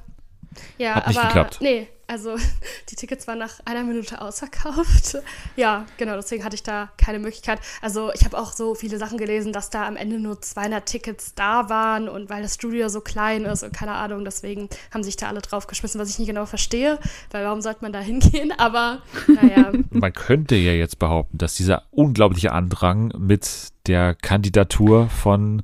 [0.77, 1.59] Ja, Hat nicht aber geklappt.
[1.61, 2.35] nee, also
[2.89, 5.17] die Tickets waren nach einer Minute ausverkauft.
[5.55, 7.59] Ja, genau, deswegen hatte ich da keine Möglichkeit.
[7.81, 11.33] Also ich habe auch so viele Sachen gelesen, dass da am Ende nur 200 Tickets
[11.33, 15.15] da waren und weil das Studio so klein ist und keine Ahnung, deswegen haben sich
[15.15, 16.99] da alle draufgeschmissen, was ich nicht genau verstehe,
[17.31, 18.51] weil warum sollte man da hingehen?
[18.57, 25.63] Aber naja, Man könnte ja jetzt behaupten, dass dieser unglaubliche Andrang mit der Kandidatur von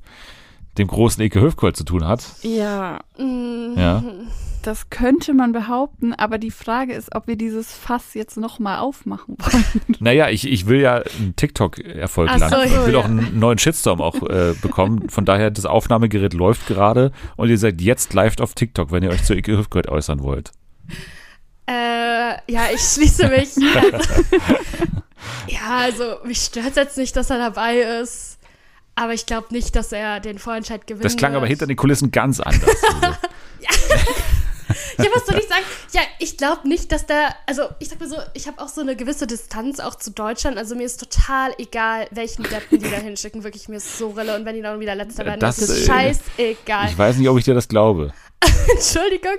[0.78, 2.24] dem großen Eke Höfgold zu tun hat.
[2.44, 4.04] Ja, Mm, Ja.
[4.64, 9.36] das könnte man behaupten, aber die Frage ist, ob wir dieses Fass jetzt nochmal aufmachen
[9.38, 9.66] wollen.
[10.00, 12.74] Naja, ich, ich will ja einen TikTok-Erfolg Ach so, landen.
[12.74, 13.00] Ich will ja.
[13.00, 15.10] auch einen neuen Shitstorm auch äh, bekommen.
[15.10, 19.10] Von daher, das Aufnahmegerät läuft gerade und ihr seid jetzt live auf TikTok, wenn ihr
[19.10, 20.52] euch zu Ike Hüftgold äußern wollt.
[21.68, 21.74] Äh,
[22.52, 23.50] ja, ich schließe mich.
[25.48, 28.31] Ja, also mich stört jetzt nicht, dass er dabei ist.
[28.96, 31.06] Aber ich glaube nicht, dass er den Vorentscheid gewinnt.
[31.06, 32.70] Das klang aber hinter den Kulissen ganz anders.
[34.98, 35.64] Ja, was soll ich sagen?
[35.94, 38.82] Ja, ich glaube nicht, dass der, also ich sag mal so, ich habe auch so
[38.82, 40.58] eine gewisse Distanz auch zu Deutschland.
[40.58, 43.44] Also mir ist total egal, welchen Deppen die da hinschicken.
[43.44, 44.36] Wirklich, mir ist so Rille.
[44.36, 46.90] Und wenn die dann wieder Letzter werden, Das, das ist äh, scheißegal.
[46.90, 48.14] ich weiß nicht, ob ich dir das glaube.
[48.74, 49.38] Entschuldigung.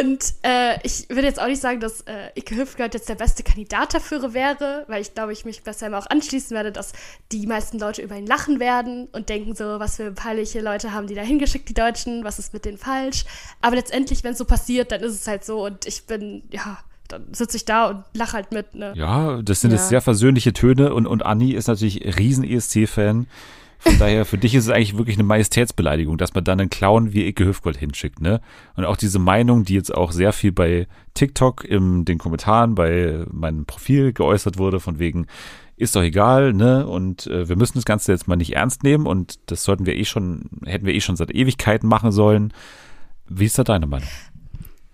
[0.00, 3.42] Und äh, ich würde jetzt auch nicht sagen, dass äh, Ike Hüftgold jetzt der beste
[3.42, 6.92] Kandidat dafür wäre, weil ich glaube, ich mich besser immer auch anschließen werde, dass
[7.30, 11.06] die meisten Leute über ihn lachen werden und denken so, was für peinliche Leute haben
[11.06, 13.24] die da hingeschickt, die Deutschen, was ist mit denen falsch.
[13.60, 16.78] Aber letztendlich, wenn es so passiert, dann ist es halt so und ich bin, ja,
[17.08, 18.92] dann sitze ich da und lache halt mit, ne?
[18.96, 19.76] Ja, das sind Ja.
[19.76, 23.26] jetzt sehr versöhnliche Töne und, und Anni ist natürlich riesen ESC-Fan.
[23.82, 27.12] Von daher, für dich ist es eigentlich wirklich eine Majestätsbeleidigung, dass man dann einen Clown
[27.12, 28.40] wie Icke Hüftgold hinschickt, ne?
[28.76, 33.24] Und auch diese Meinung, die jetzt auch sehr viel bei TikTok in den Kommentaren bei
[33.32, 35.26] meinem Profil geäußert wurde, von wegen,
[35.76, 36.86] ist doch egal, ne?
[36.86, 39.96] Und äh, wir müssen das Ganze jetzt mal nicht ernst nehmen und das sollten wir
[39.96, 42.52] eh schon, hätten wir eh schon seit Ewigkeiten machen sollen.
[43.28, 44.08] Wie ist da deine Meinung?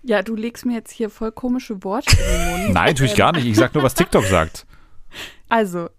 [0.01, 2.73] Ja, du legst mir jetzt hier voll komische Worte in den Mund.
[2.73, 3.45] Nein, natürlich gar nicht.
[3.45, 4.65] Ich sag nur, was TikTok sagt.
[5.47, 5.89] Also,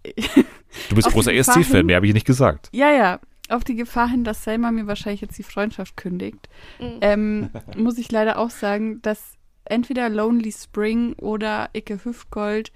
[0.89, 2.69] Du bist Auf großer ESC-Fan, hin- mehr habe ich nicht gesagt.
[2.73, 6.49] ja, ja, auf die Gefahr hin, dass Selma mir wahrscheinlich jetzt die Freundschaft kündigt,
[6.79, 6.99] Mhm.
[7.01, 9.21] ähm, muss ich leider auch sagen, dass
[9.65, 12.73] entweder Lonely Spring oder Icke Hüftgold,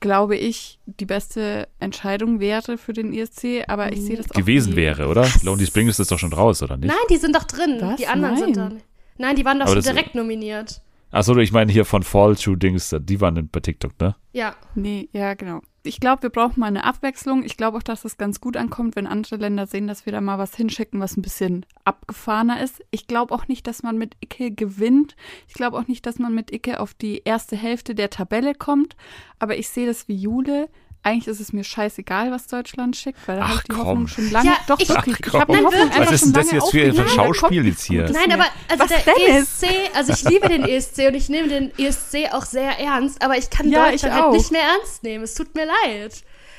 [0.00, 4.72] glaube ich, die beste Entscheidung wäre für den ESC, aber ich sehe das auch gewesen
[4.72, 5.26] wie- wäre, oder?
[5.42, 6.88] Lonely Spring ist das doch schon raus, oder nicht?
[6.88, 7.78] Nein, die sind doch drin.
[7.80, 7.96] Was?
[7.96, 8.68] Die anderen sind Nein.
[8.70, 8.82] dann.
[9.18, 10.82] Nein, die waren doch Aber schon direkt nominiert.
[11.16, 14.16] Achso, ich meine hier von Fall to Dings, die waren bei TikTok, ne?
[14.32, 14.54] Ja.
[14.74, 15.62] Nee, ja, genau.
[15.82, 17.42] Ich glaube, wir brauchen mal eine Abwechslung.
[17.42, 20.20] Ich glaube auch, dass es ganz gut ankommt, wenn andere Länder sehen, dass wir da
[20.20, 22.82] mal was hinschicken, was ein bisschen abgefahrener ist.
[22.90, 25.16] Ich glaube auch nicht, dass man mit Icke gewinnt.
[25.48, 28.94] Ich glaube auch nicht, dass man mit Icke auf die erste Hälfte der Tabelle kommt.
[29.38, 30.68] Aber ich sehe das wie Jule.
[31.06, 33.86] Eigentlich ist es mir scheißegal, was Deutschland schickt, weil da Ach, habe ich die komm.
[33.86, 34.48] Hoffnung schon lange.
[34.50, 35.14] Ja, doch, ich- wirklich.
[35.22, 35.64] Ach, ich habe die.
[35.64, 37.08] Hoffnung Was einfach ist schon denn das lange jetzt für ein.
[37.08, 38.10] Schauspiel jetzt hier?
[38.10, 39.62] Nein, aber also Was der Dennis?
[39.62, 43.38] ESC, also ich liebe den ESC und ich nehme den ESC auch sehr ernst, aber
[43.38, 45.22] ich kann Ja, Deutschland ich halt nicht mehr ernst nehmen.
[45.22, 46.12] Es tut mir leid.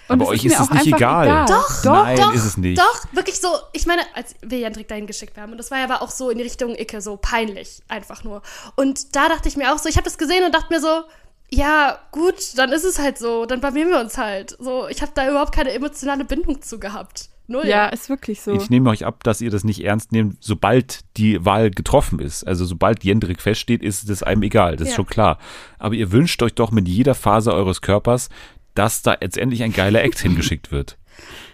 [0.07, 1.45] Und Aber es euch mir ist es auch nicht einfach egal.
[1.49, 2.79] Doch, Doch, Nein, doch, ist es nicht.
[2.79, 5.83] Doch, wirklich so, ich meine, als wir Jendrik dahin geschickt haben, und das war ja
[5.83, 8.41] aber auch so in die Richtung Icke, so peinlich, einfach nur.
[8.77, 11.01] Und da dachte ich mir auch so, ich habe das gesehen und dachte mir so,
[11.49, 14.55] ja, gut, dann ist es halt so, dann blamieren wir uns halt.
[14.59, 17.29] So, ich habe da überhaupt keine emotionale Bindung zu gehabt.
[17.49, 17.65] Null.
[17.65, 18.51] Ja, ist wirklich so.
[18.51, 22.45] Ich nehme euch ab, dass ihr das nicht ernst nehmt, sobald die Wahl getroffen ist.
[22.45, 24.95] Also sobald Jendrik feststeht, ist es einem egal, das ist Ja.
[24.97, 25.39] schon klar.
[25.79, 28.27] Aber ihr wünscht euch doch mit jeder Phase eures Körpers,
[28.73, 30.97] dass da jetzt endlich ein geiler Act hingeschickt wird.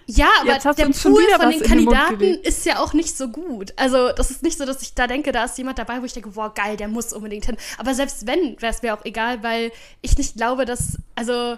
[0.06, 0.94] Ja, aber der Pool
[1.38, 2.48] von den den Kandidaten gelegt.
[2.48, 3.74] ist ja auch nicht so gut.
[3.78, 6.14] Also, das ist nicht so, dass ich da denke, da ist jemand dabei, wo ich
[6.14, 7.58] denke, boah, geil, der muss unbedingt hin.
[7.78, 11.58] Aber selbst wenn, wäre es mir auch egal, weil ich nicht glaube, dass, also,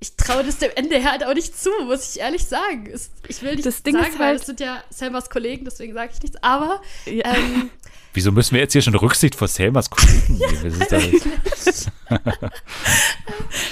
[0.00, 2.92] ich traue das dem Ende halt auch nicht zu, muss ich ehrlich sagen.
[3.28, 5.94] Ich will nicht Das Ding sagen, ist weil halt- das sind ja Selmas Kollegen, deswegen
[5.94, 6.36] sage ich nichts.
[6.42, 7.34] Aber, Ja.
[7.34, 7.70] ähm,
[8.14, 10.80] Wieso müssen wir jetzt hier schon Rücksicht vor Selmas Kollegen nehmen?
[10.80, 11.90] Ist das?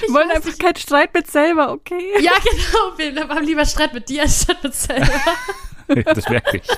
[0.01, 2.15] Wir wollen einfach keinen Streit mit selber, okay?
[2.21, 5.07] ja, genau, wir haben lieber Streit mit dir anstatt mit Selma.
[6.15, 6.69] das merke ich.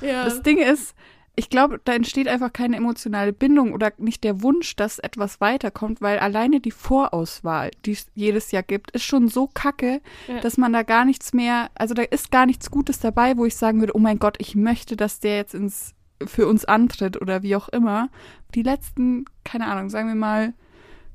[0.00, 0.24] Ja.
[0.24, 0.94] Das Ding ist,
[1.36, 6.00] ich glaube, da entsteht einfach keine emotionale Bindung oder nicht der Wunsch, dass etwas weiterkommt,
[6.00, 10.40] weil alleine die Vorauswahl, die es jedes Jahr gibt, ist schon so kacke, Ja.
[10.40, 13.56] dass man da gar nichts mehr, also da ist gar nichts Gutes dabei, wo ich
[13.56, 17.42] sagen würde, oh mein Gott, ich möchte, dass der jetzt ins für uns antritt oder
[17.42, 18.08] wie auch immer.
[18.54, 20.54] Die letzten, keine Ahnung, sagen wir mal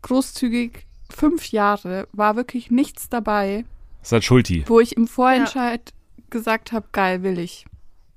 [0.02, 3.66] großzügig fünf Jahre war wirklich nichts dabei,
[4.02, 4.64] ist halt Schulti.
[4.68, 5.94] wo ich im Vorentscheid
[6.30, 7.66] gesagt habe, geil, will ich.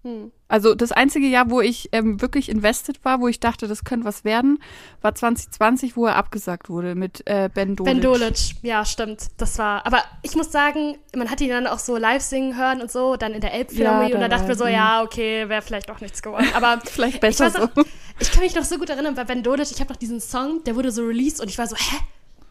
[0.02, 0.32] Hm.
[0.48, 4.04] Also das einzige Jahr, wo ich ähm, wirklich invested war, wo ich dachte, das könnte
[4.04, 4.58] was werden,
[5.00, 7.94] war 2020, wo er abgesagt wurde mit äh, Ben Dolic.
[7.94, 9.28] Ben Dolic, ja, stimmt.
[9.36, 12.82] Das war, aber ich muss sagen, man hat ihn dann auch so live singen hören
[12.82, 15.48] und so, dann in der Elbphilharmonie Ja, und da da dachten wir so, ja, okay,
[15.48, 16.48] wäre vielleicht auch nichts geworden.
[16.54, 17.62] Aber Vielleicht ich, besser weiß so.
[17.62, 17.86] auch,
[18.18, 20.64] ich kann mich noch so gut erinnern, bei Ben Dolic, ich habe noch diesen Song,
[20.64, 21.96] der wurde so released und ich war so, hä?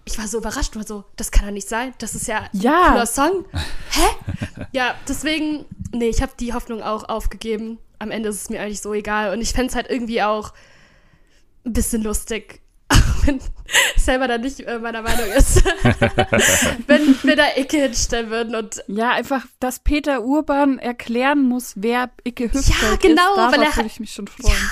[0.06, 1.94] Ich war so überrascht, war so, das kann doch nicht sein.
[2.00, 2.82] Das ist ja, Ja.
[2.86, 3.46] ein cooler Song.
[3.92, 4.66] Hä?
[4.72, 7.78] ja, deswegen, nee, ich habe die Hoffnung auch aufgegeben.
[8.00, 9.32] Am Ende ist es mir eigentlich so egal.
[9.34, 10.54] Und ich fände es halt irgendwie auch
[11.66, 12.62] ein bisschen lustig.
[12.92, 13.40] auch wenn
[13.96, 15.64] selber da nicht äh, meiner Meinung ist,
[16.88, 22.10] wenn wir da Icke hinstellen würden und Ja, einfach, dass Peter Urban erklären muss, wer
[22.26, 23.38] Icke Hüftgold genau, ist.
[23.38, 24.72] Darauf weil er- würde ich mich schon freuen.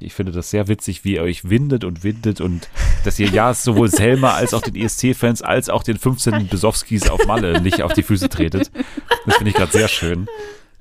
[0.00, 2.68] Ich finde das sehr witzig, wie ihr euch windet und windet und
[3.04, 7.26] dass ihr ja sowohl Selma als auch den ESC-Fans als auch den 15 Besowskis auf
[7.26, 8.70] Malle nicht auf die Füße tretet.
[9.26, 10.26] Das finde ich gerade sehr schön.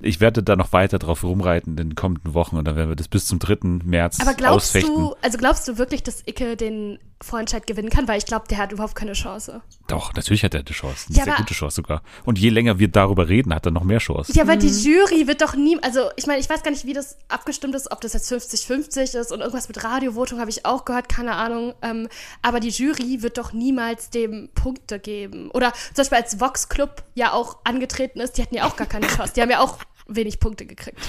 [0.01, 2.95] Ich werde da noch weiter drauf rumreiten in den kommenden Wochen und dann werden wir
[2.97, 3.79] das bis zum 3.
[3.85, 4.93] März Aber glaubst ausfechten.
[4.95, 8.07] du, also glaubst du wirklich, dass Icke den Vorentscheid gewinnen kann?
[8.07, 9.61] Weil ich glaube, der hat überhaupt keine Chance.
[9.87, 11.07] Doch, natürlich hat er eine Chance.
[11.09, 12.03] Eine Ja, sehr gute Chance sogar.
[12.25, 14.31] Und je länger wir darüber reden, hat er noch mehr Chance.
[14.33, 16.93] Ja, aber die Jury wird doch nie, also ich meine, ich weiß gar nicht, wie
[16.93, 20.85] das abgestimmt ist, ob das jetzt 50-50 ist und irgendwas mit Radiovotung habe ich auch
[20.85, 21.73] gehört, keine Ahnung.
[21.81, 22.07] Ähm,
[22.41, 25.49] aber die Jury wird doch niemals dem Punkte geben.
[25.51, 28.87] Oder zum Beispiel als Vox Club ja auch angetreten ist, die hatten ja auch gar
[28.87, 29.33] keine Chance.
[29.35, 30.99] Die haben ja auch wenig Punkte gekriegt.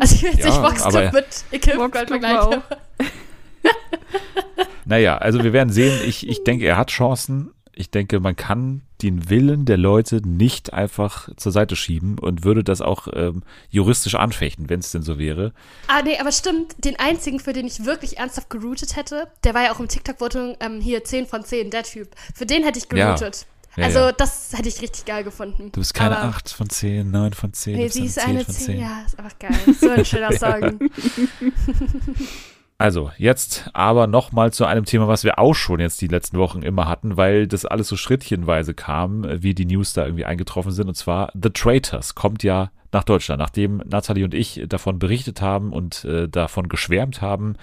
[0.00, 1.12] Also ich will jetzt Ja, nicht Vox Club
[1.50, 2.62] mit Club vergleichen.
[4.92, 5.98] Naja, also wir werden sehen.
[6.06, 7.50] Ich, ich denke, er hat Chancen.
[7.74, 12.62] Ich denke, man kann den Willen der Leute nicht einfach zur Seite schieben und würde
[12.62, 15.54] das auch ähm, juristisch anfechten, wenn es denn so wäre.
[15.88, 19.62] Ah, nee, aber stimmt, den einzigen, für den ich wirklich ernsthaft geroutet hätte, der war
[19.64, 22.10] ja auch im TikTok-Voting ähm, hier 10 von 10, der Typ.
[22.34, 23.14] Für den hätte ich Ja.
[23.14, 23.46] geroutet.
[23.74, 24.12] Ja, also, ja.
[24.12, 25.72] das hätte ich richtig geil gefunden.
[25.72, 27.72] Du bist keine Aber- 8 von 10, 9 von 10.
[27.72, 28.78] du Nee, sie ist 10 eine von 10.
[28.80, 29.54] Ja, ist einfach geil.
[29.80, 30.78] So ein schöner Song.
[32.82, 36.62] Also, jetzt aber nochmal zu einem Thema, was wir auch schon jetzt die letzten Wochen
[36.62, 40.88] immer hatten, weil das alles so schrittchenweise kam, wie die News da irgendwie eingetroffen sind.
[40.88, 43.38] Und zwar The Traitors kommt ja nach Deutschland.
[43.38, 47.54] Nachdem Nathalie und ich davon berichtet haben und äh, davon geschwärmt haben,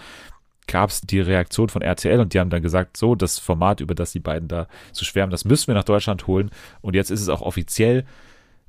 [0.67, 3.95] gab es die Reaktion von RTL und die haben dann gesagt, so, das Format, über
[3.95, 6.49] das die beiden da zu schwärmen, das müssen wir nach Deutschland holen.
[6.79, 8.05] Und jetzt ist es auch offiziell,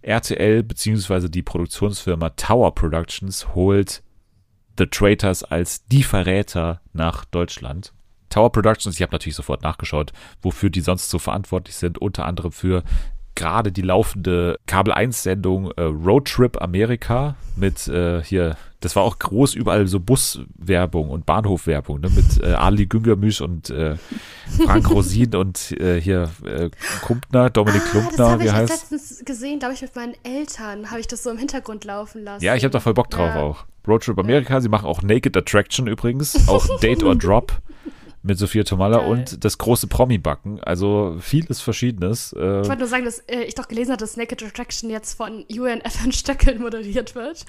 [0.03, 4.03] RTL beziehungsweise die Produktionsfirma Tower Productions holt
[4.81, 7.93] The Traitors als die Verräter nach Deutschland.
[8.31, 12.51] Tower Productions, ich habe natürlich sofort nachgeschaut, wofür die sonst so verantwortlich sind, unter anderem
[12.51, 12.83] für
[13.35, 19.03] gerade die laufende Kabel 1 Sendung äh, Road Trip Amerika mit äh, hier, das war
[19.03, 23.97] auch groß überall so Buswerbung und Bahnhofwerbung, ne, mit äh, Ali Güngermüsch und äh,
[24.65, 26.71] Frank Rosin und äh, hier äh,
[27.03, 28.71] Kumpner, Dominik ah, das Klumpner, habe wie ich heißt?
[28.71, 30.91] letztens gesehen, glaube ich, mit meinen Eltern.
[30.91, 32.43] Habe ich das so im Hintergrund laufen lassen.
[32.43, 33.43] Ja, ich habe da voll Bock drauf Ja.
[33.43, 33.65] auch.
[33.87, 37.53] Roadtrip Amerika, sie machen auch Naked Attraction übrigens, auch Date or Drop
[38.23, 39.09] mit Sophia Tomalla Geil.
[39.09, 40.61] und das große Promi-Backen.
[40.63, 42.35] Also vieles Verschiedenes.
[42.35, 45.15] Äh, Ich wollte nur sagen, dass äh, ich doch gelesen habe, dass Naked Attraction jetzt
[45.17, 47.47] von UNF in Stöckeln moderiert wird.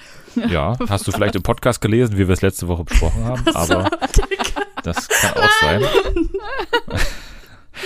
[0.48, 3.90] ja, hast du vielleicht im Podcast gelesen, wie wir es letzte Woche besprochen haben, aber
[4.82, 5.82] das kann auch sein.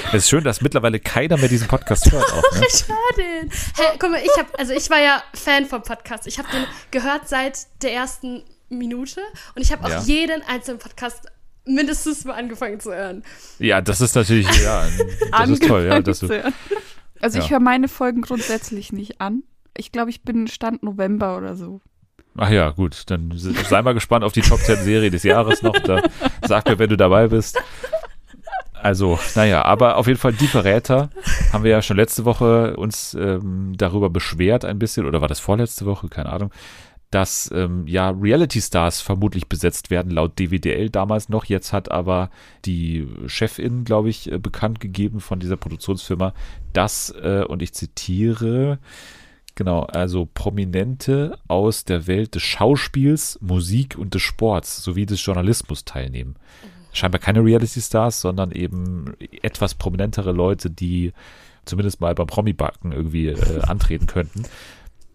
[0.09, 2.25] Es ist schön, dass mittlerweile keiner mehr diesen Podcast hört.
[2.33, 2.67] Auch, ne?
[2.69, 3.51] Ich höre den.
[3.77, 6.27] Hey, guck mal, ich habe, also ich war ja Fan vom Podcast.
[6.27, 9.21] Ich habe den gehört seit der ersten Minute
[9.55, 10.01] und ich habe auch Ja.
[10.03, 11.27] jeden einzelnen Podcast
[11.65, 13.25] mindestens mal angefangen zu hören.
[13.59, 14.87] Ja, das ist natürlich, ja,
[15.33, 16.01] das ist toll, ja.
[16.01, 16.53] Dass du,
[17.21, 17.51] Also ich Ja.
[17.53, 19.43] höre meine Folgen grundsätzlich nicht an.
[19.77, 21.81] Ich glaube, ich bin Stand November oder so.
[22.39, 25.79] ach ja, gut, dann sei mal gespannt auf die Top 10 Serie des Jahres noch.
[25.79, 26.03] Da
[26.47, 27.59] sag mir, wenn du dabei bist.
[28.81, 31.11] Also, naja, aber auf jeden Fall die Verräter
[31.53, 35.41] haben wir ja schon letzte Woche uns ähm, darüber beschwert ein bisschen, oder war das
[35.41, 36.51] vorletzte Woche, keine Ahnung,
[37.11, 41.45] dass ähm, ja Reality-Stars vermutlich besetzt werden, laut DWDL damals noch.
[41.45, 42.31] Jetzt hat aber
[42.65, 46.35] die Chefin, glaube ich, äh, bekannt gegeben von dieser Produktionsfirma,
[46.73, 48.79] dass, äh, und ich zitiere,
[49.59, 55.87] Genau, also Prominente aus der Welt des Schauspiels, Musik und des Sports sowie des Journalismus
[55.87, 56.37] teilnehmen.
[56.97, 61.13] Scheinbar keine Reality-Stars, sondern eben etwas prominentere Leute, die
[61.67, 64.45] zumindest mal beim Promi-Backen irgendwie äh, antreten könnten.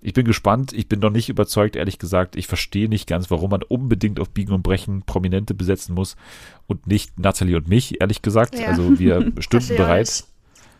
[0.03, 2.35] Ich bin gespannt, ich bin noch nicht überzeugt, ehrlich gesagt.
[2.35, 6.15] Ich verstehe nicht ganz, warum man unbedingt auf Biegen und Brechen Prominente besetzen muss
[6.67, 8.57] und nicht Natalie und mich, ehrlich gesagt.
[8.57, 8.67] Ja.
[8.67, 10.23] Also wir stünden bereit.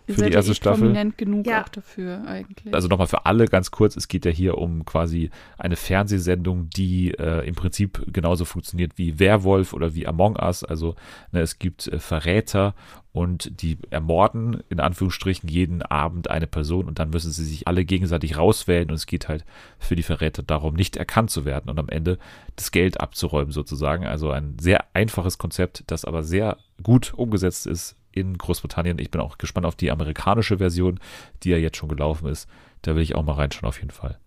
[0.07, 0.79] Für die erste eh Staffel?
[0.81, 1.63] prominent genug Ja.
[1.63, 2.73] auch dafür eigentlich.
[2.73, 7.11] also nochmal für alle ganz kurz, es geht ja hier um quasi eine Fernsehsendung, die
[7.11, 10.63] äh, im Prinzip genauso funktioniert wie Werwolf oder wie Among Us.
[10.63, 10.95] Also
[11.31, 12.75] ne, es gibt äh, Verräter
[13.13, 17.83] und die ermorden in Anführungsstrichen jeden Abend eine Person und dann müssen sie sich alle
[17.83, 19.43] gegenseitig rauswählen und es geht halt
[19.79, 22.17] für die Verräter darum, nicht erkannt zu werden und am Ende
[22.55, 24.05] das Geld abzuräumen sozusagen.
[24.05, 28.99] Also ein sehr einfaches Konzept, das aber sehr gut umgesetzt ist in Großbritannien.
[28.99, 30.99] Ich bin auch gespannt auf die amerikanische Version,
[31.43, 32.49] die ja jetzt schon gelaufen ist.
[32.81, 34.17] Da will ich auch mal reinschauen auf jeden Fall.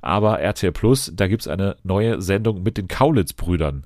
[0.00, 3.84] Aber RTL Plus, da gibt es eine neue Sendung mit den Kaulitz-Brüdern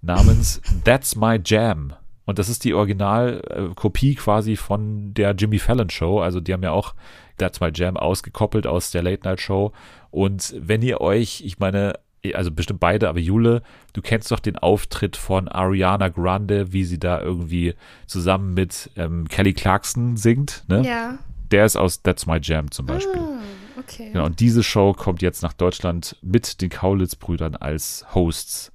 [0.00, 1.94] namens That's My Jam.
[2.26, 6.20] Und das ist die Originalkopie quasi von der Jimmy Fallon Show.
[6.20, 6.94] Also die haben ja auch
[7.36, 9.72] That's My Jam ausgekoppelt aus der Late Night Show.
[10.10, 11.94] Und wenn ihr euch, ich meine,
[12.32, 13.62] also bestimmt beide, aber Jule,
[13.92, 17.74] du kennst doch den Auftritt von Ariana Grande, wie sie da irgendwie
[18.06, 20.82] zusammen mit ähm, Kelly Clarkson singt, ne?
[20.86, 21.18] Ja.
[21.50, 23.20] Der ist aus That's My Jam zum Beispiel.
[23.20, 23.40] Ah,
[23.78, 24.10] okay.
[24.12, 28.72] Genau, und diese Show kommt jetzt nach Deutschland mit den Kaulitz-Brüdern als Hosts.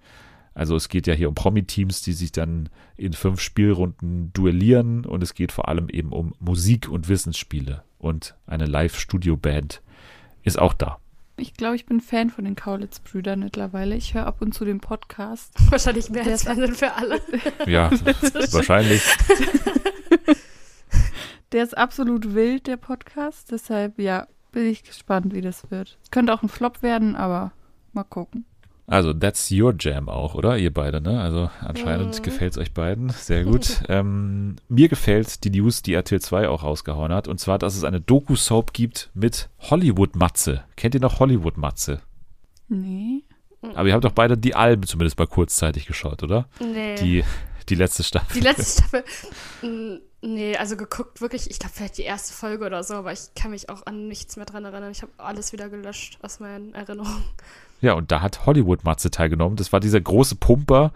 [0.54, 5.24] Also es geht ja hier um Promi-Teams, die sich dann in fünf Spielrunden duellieren und
[5.24, 7.84] es geht vor allem eben um Musik und Wissensspiele.
[7.98, 9.82] Und eine Live-Studio-Band
[10.44, 11.00] ist auch da.
[11.40, 13.96] Ich glaube, ich bin Fan von den Kaulitz-Brüdern mittlerweile.
[13.96, 15.54] Ich höre ab und zu den Podcast.
[15.72, 17.22] Wahrscheinlich mehr als Fernsehen für alle.
[17.66, 17.90] Ja,
[18.52, 19.02] wahrscheinlich.
[21.52, 23.52] Der ist absolut wild, der Podcast.
[23.52, 25.98] Deshalb, ja, bin ich gespannt, wie das wird.
[26.12, 27.54] Könnte auch ein Flop werden, aber
[27.92, 28.46] mal gucken.
[28.90, 30.58] Also, that's your jam auch, oder?
[30.58, 31.22] Ihr beide, ne?
[31.22, 32.24] Also, anscheinend Mhm.
[32.24, 33.10] gefällt es euch beiden.
[33.10, 33.82] Sehr gut.
[33.88, 37.28] ähm, mir gefällt die News, die RTL 2 auch rausgehauen hat.
[37.28, 40.64] Und zwar, dass es eine Doku-Soap gibt mit Hollywood-Matze.
[40.76, 42.02] Kennt ihr noch Hollywood-Matze?
[42.68, 43.24] Nee.
[43.76, 46.48] Aber ihr habt doch beide die Alben zumindest mal kurzzeitig geschaut, oder?
[46.60, 46.96] Nee.
[46.96, 47.24] Die,
[47.68, 48.34] die letzte Staffel.
[48.34, 49.04] Die letzte Staffel.
[50.22, 53.52] Nee, also geguckt wirklich, ich glaube vielleicht die erste Folge oder so, aber ich kann
[53.52, 54.92] mich auch an nichts mehr dran erinnern.
[54.92, 57.24] Ich habe alles wieder gelöscht aus meinen Erinnerungen.
[57.82, 59.56] Ja, und da hat Hollywood-Matze teilgenommen.
[59.56, 60.92] Das war dieser große Pumper,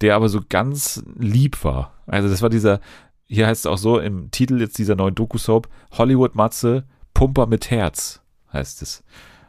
[0.00, 1.94] der aber so ganz lieb war.
[2.06, 2.80] Also das war dieser,
[3.26, 6.84] hier heißt es auch so im Titel jetzt dieser neuen Doku-Soap, Hollywood-Matze,
[7.14, 8.20] Pumper mit Herz
[8.52, 9.04] heißt es.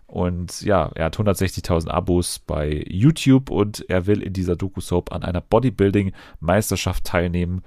[0.05, 5.23] Und ja, er hat 160.000 Abos bei YouTube und er will in dieser Doku-Soap an
[5.23, 7.61] einer Bodybuilding-Meisterschaft teilnehmen,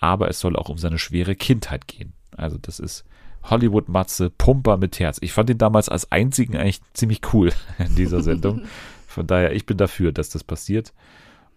[0.00, 2.14] aber es soll auch um seine schwere Kindheit gehen.
[2.34, 3.04] Also das ist
[3.44, 5.18] Hollywood-Matze, Pumper mit Herz.
[5.20, 8.62] Ich fand ihn damals als einzigen eigentlich ziemlich cool in dieser Sendung.
[9.06, 10.92] Von daher, ich bin dafür, dass das passiert.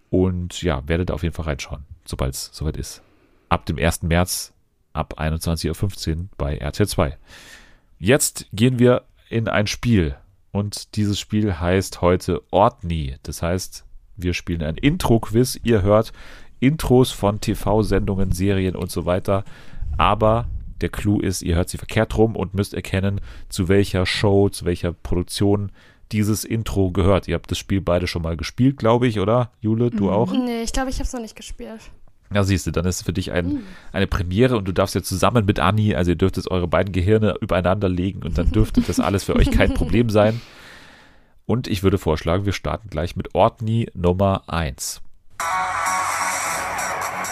[0.09, 3.01] Und ja, werdet auf jeden Fall reinschauen, sobald es soweit ist.
[3.49, 4.03] Ab dem 1.
[4.03, 4.53] März
[4.93, 7.17] ab 21.15 Uhr bei RTL 2.
[7.99, 10.15] Jetzt gehen wir in ein Spiel.
[10.51, 13.17] Und dieses Spiel heißt heute Ortni.
[13.23, 15.59] Das heißt, wir spielen ein Intro-Quiz.
[15.63, 16.13] Ihr hört
[16.59, 19.43] Intros von TV-Sendungen, Serien und so weiter.
[19.97, 20.47] Aber
[20.81, 24.65] der Clou ist, ihr hört sie verkehrt rum und müsst erkennen, zu welcher Show, zu
[24.65, 25.71] welcher Produktion
[26.11, 27.27] dieses Intro gehört.
[27.27, 29.51] Ihr habt das Spiel beide schon mal gespielt, glaube ich, oder?
[29.61, 30.31] Jule, du auch?
[30.31, 31.81] Nee, ich glaube, ich habe es noch nicht gespielt.
[32.33, 35.07] Ja, siehst du, dann ist es für dich ein, eine Premiere und du darfst jetzt
[35.07, 38.81] zusammen mit Anni, also ihr dürft jetzt eure beiden Gehirne übereinander legen und dann dürfte
[38.81, 40.41] das alles für euch kein Problem sein.
[41.45, 45.01] Und ich würde vorschlagen, wir starten gleich mit Ortni Nummer 1.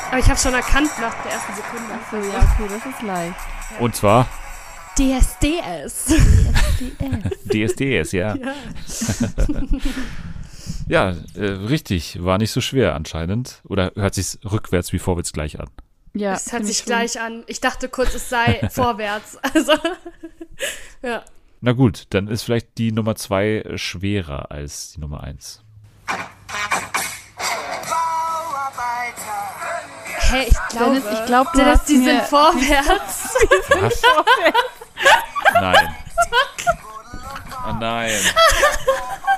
[0.09, 1.99] Aber ich habe schon erkannt nach der ersten Sekunde.
[2.11, 3.35] So, ja, okay, das ist leicht.
[3.79, 4.27] Und zwar
[4.95, 6.13] DSDS.
[7.51, 8.35] DSDS, ja.
[10.87, 13.61] Ja, äh, richtig, war nicht so schwer anscheinend.
[13.63, 15.69] Oder hört sich rückwärts wie vorwärts gleich an?
[16.13, 17.43] Ja, Es hört sich gleich an.
[17.47, 19.37] Ich dachte kurz, es sei vorwärts.
[19.41, 19.73] Also,
[21.01, 21.23] ja.
[21.61, 25.63] Na gut, dann ist vielleicht die Nummer 2 schwerer als die Nummer 1.
[30.33, 33.35] Hey, ich glaube, Dennis, ich glaube, du Dennis, hast die mir, sind vorwärts.
[33.69, 34.01] Was?
[35.53, 35.95] Nein.
[37.67, 38.19] Oh nein.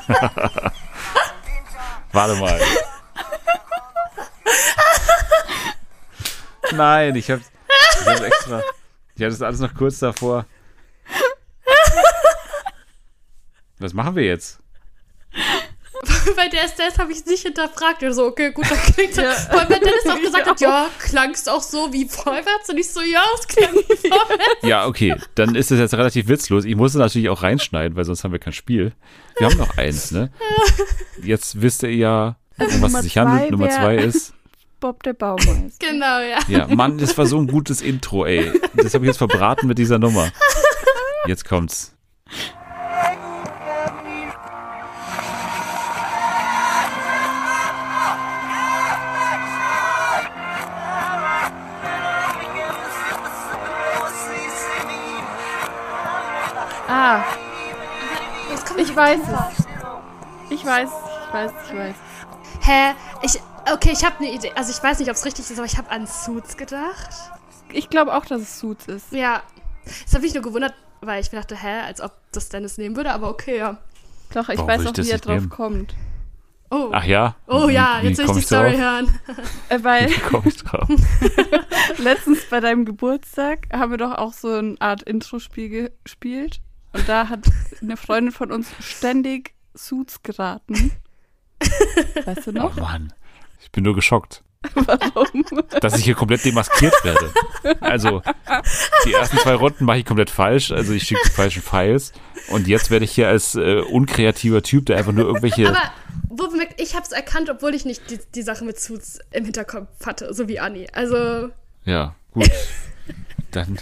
[2.13, 2.61] Warte mal.
[6.71, 8.61] Nein, ich hab, ich hab extra.
[9.15, 10.45] Ich hatte das alles noch kurz davor.
[13.79, 14.59] Was machen wir jetzt?
[16.35, 18.01] Bei DSDS habe ich es nicht hinterfragt.
[18.03, 19.49] Ich so, okay, gut, dann klingt das.
[19.49, 22.69] Weil wenn Dennis auch gesagt hat, ja, klang es auch so wie vorwärts.
[22.69, 24.63] Und ich so, ja, es klang wie vorwärts.
[24.63, 26.65] Ja, okay, dann ist es jetzt relativ witzlos.
[26.65, 28.93] Ich musste natürlich auch reinschneiden, weil sonst haben wir kein Spiel.
[29.37, 30.31] Wir haben noch eins, ne?
[31.21, 33.41] Jetzt wisst ihr ja, um was es sich handelt.
[33.41, 34.33] zwei Nummer zwei ist.
[34.79, 35.69] Bob der Baumeister.
[35.79, 36.39] Genau, ja.
[36.47, 38.51] Ja, Mann, das war so ein gutes Intro, ey.
[38.75, 40.29] Das habe ich jetzt verbraten mit dieser Nummer.
[41.27, 41.94] Jetzt kommt's.
[57.07, 57.23] Ah,
[58.77, 59.65] ich weiß es.
[60.49, 61.95] Ich weiß, ich weiß, ich weiß.
[62.61, 62.95] Hä?
[63.21, 63.39] Ich,
[63.71, 64.51] okay, ich habe eine Idee.
[64.55, 67.09] Also ich weiß nicht, ob es richtig ist, aber ich habe an Suits gedacht.
[67.71, 69.11] Ich glaube auch, dass es Suits ist.
[69.11, 69.43] Ja.
[70.05, 72.95] Das habe ich nur gewundert, weil ich mir dachte, hä, als ob das Dennis nehmen
[72.95, 73.77] würde, aber okay, ja.
[74.33, 75.49] Doch, ich Warum weiß auch, wie er drauf nehmen?
[75.49, 75.93] kommt.
[76.71, 76.89] Oh.
[76.91, 77.35] Ach ja?
[77.45, 78.79] oh ja, Wie- jetzt will ich komm die Story drauf?
[78.81, 79.19] hören.
[79.69, 80.89] Äh, weil Wie komme ich drauf?
[81.99, 86.61] letztens bei deinem Geburtstag haben wir doch auch so eine Art Intro-Spiel gespielt.
[86.95, 87.39] Und da hat
[87.81, 90.91] eine Freundin von uns ständig Suits geraten.
[92.25, 92.75] Weißt du Oh noch?
[92.77, 93.13] Mann.
[93.61, 94.43] Ich bin nur geschockt,
[94.73, 95.45] Warum?
[95.81, 97.31] dass ich hier komplett demaskiert werde.
[97.81, 98.21] Also,
[99.05, 100.71] die ersten zwei Runden mache ich komplett falsch.
[100.71, 102.13] Also, ich schicke die falschen Files.
[102.49, 105.81] Und jetzt werde ich hier als äh, unkreativer Typ, der einfach nur irgendwelche Aber
[106.77, 110.33] ich habe es erkannt, obwohl ich nicht die, die Sache mit Suits im Hinterkopf hatte,
[110.33, 110.87] so wie Anni.
[110.93, 111.49] Also,
[111.85, 112.49] Ja, gut.
[113.55, 113.79] Dann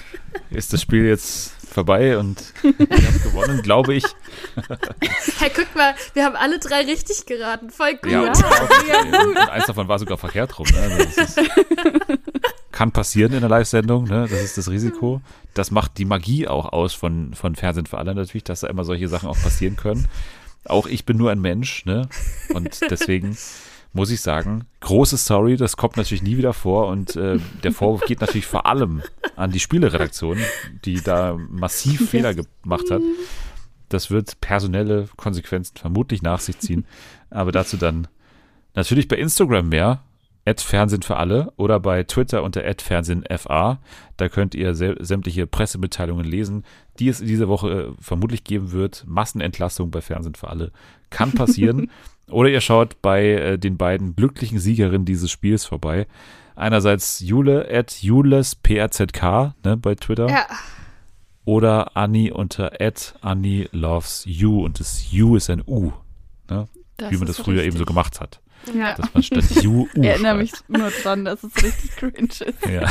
[0.51, 4.03] ist das Spiel jetzt vorbei und ihr habt gewonnen, glaube ich.
[5.39, 7.71] hey, guck mal, wir haben alle drei richtig geraten.
[7.71, 8.11] Voll gut.
[8.11, 10.67] Ja, und eins davon war sogar verkehrt rum.
[10.71, 10.79] Ne?
[10.79, 11.41] Also ist,
[12.71, 14.27] kann passieren in der Live-Sendung, ne?
[14.29, 15.21] das ist das Risiko.
[15.55, 18.83] Das macht die Magie auch aus von, von Fernsehen für alle natürlich, dass da immer
[18.83, 20.07] solche Sachen auch passieren können.
[20.65, 22.07] Auch ich bin nur ein Mensch ne?
[22.53, 23.35] und deswegen
[23.93, 28.01] muss ich sagen, große Sorry, das kommt natürlich nie wieder vor und äh, der Vorwurf
[28.05, 29.03] geht natürlich vor allem
[29.35, 30.39] an die Spieleredaktion,
[30.83, 33.01] die da massiv Fehler gemacht hat.
[33.89, 36.85] Das wird personelle Konsequenzen vermutlich nach sich ziehen,
[37.29, 38.07] aber dazu dann
[38.73, 40.01] natürlich bei Instagram mehr,
[40.57, 43.79] Fernsehen für alle oder bei Twitter unter FernsehenFA.
[44.17, 46.65] Da könnt ihr sämtliche Pressemitteilungen lesen,
[46.99, 49.05] die es diese Woche äh, vermutlich geben wird.
[49.07, 50.71] Massenentlassung bei Fernsehen für alle
[51.09, 51.89] kann passieren.
[52.29, 56.07] Oder ihr schaut bei äh, den beiden glücklichen Siegerinnen dieses Spiels vorbei.
[56.55, 60.29] Einerseits Jule at JulesPRZK ne, bei Twitter.
[60.29, 60.45] Ja.
[61.45, 65.91] Oder Anni unter at Anni loves you und das U ist ein U.
[66.49, 66.67] Ne?
[67.09, 67.67] Wie man das früher richtig.
[67.67, 68.39] eben so gemacht hat.
[68.73, 68.95] Ja.
[68.95, 72.65] Dass man statt U, U Ich erinnere mich nur dran, dass es richtig cringe ist.
[72.69, 72.89] Ja.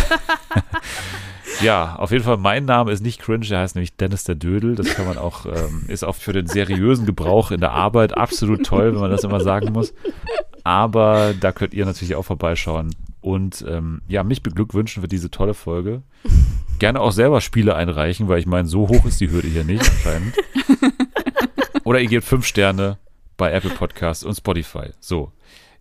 [1.63, 4.75] ja, auf jeden Fall, mein Name ist nicht cringe, der heißt nämlich Dennis der Dödel.
[4.75, 8.65] Das kann man auch, ähm, ist auch für den seriösen Gebrauch in der Arbeit absolut
[8.65, 9.95] toll, wenn man das immer sagen muss.
[10.65, 15.55] Aber da könnt ihr natürlich auch vorbeischauen und ähm, ja, mich beglückwünschen für diese tolle
[15.55, 16.03] Folge.
[16.79, 19.89] Gerne auch selber Spiele einreichen, weil ich meine, so hoch ist die Hürde hier nicht
[19.89, 20.35] anscheinend.
[21.85, 22.99] Oder ihr gebt fünf Sterne
[23.37, 24.91] bei Apple Podcasts und Spotify.
[25.01, 25.33] So,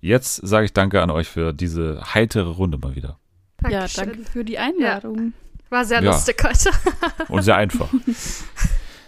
[0.01, 3.17] jetzt sage ich danke an euch für diese heitere Runde mal wieder.
[3.63, 4.05] Ja, Dankeschön.
[4.09, 5.33] danke für die Einladung.
[5.69, 6.11] War sehr Ja.
[6.11, 6.71] lustig heute.
[7.31, 7.87] Und sehr einfach.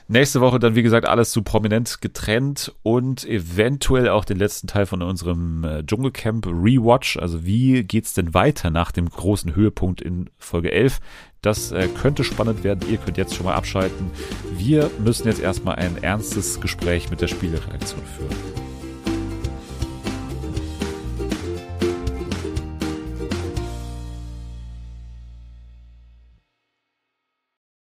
[0.10, 4.86] Nächste Woche dann, wie gesagt, alles zu prominent getrennt und eventuell auch den letzten Teil
[4.86, 7.18] von unserem äh, Dschungelcamp Rewatch.
[7.18, 11.00] Also wie geht's denn weiter nach dem großen Höhepunkt in Folge 11?
[11.41, 12.82] Das äh, könnte spannend werden.
[12.89, 14.12] Ihr könnt jetzt schon mal abschalten.
[14.58, 18.62] Wir müssen jetzt erstmal ein ernstes Gespräch mit der Spielereaktion führen.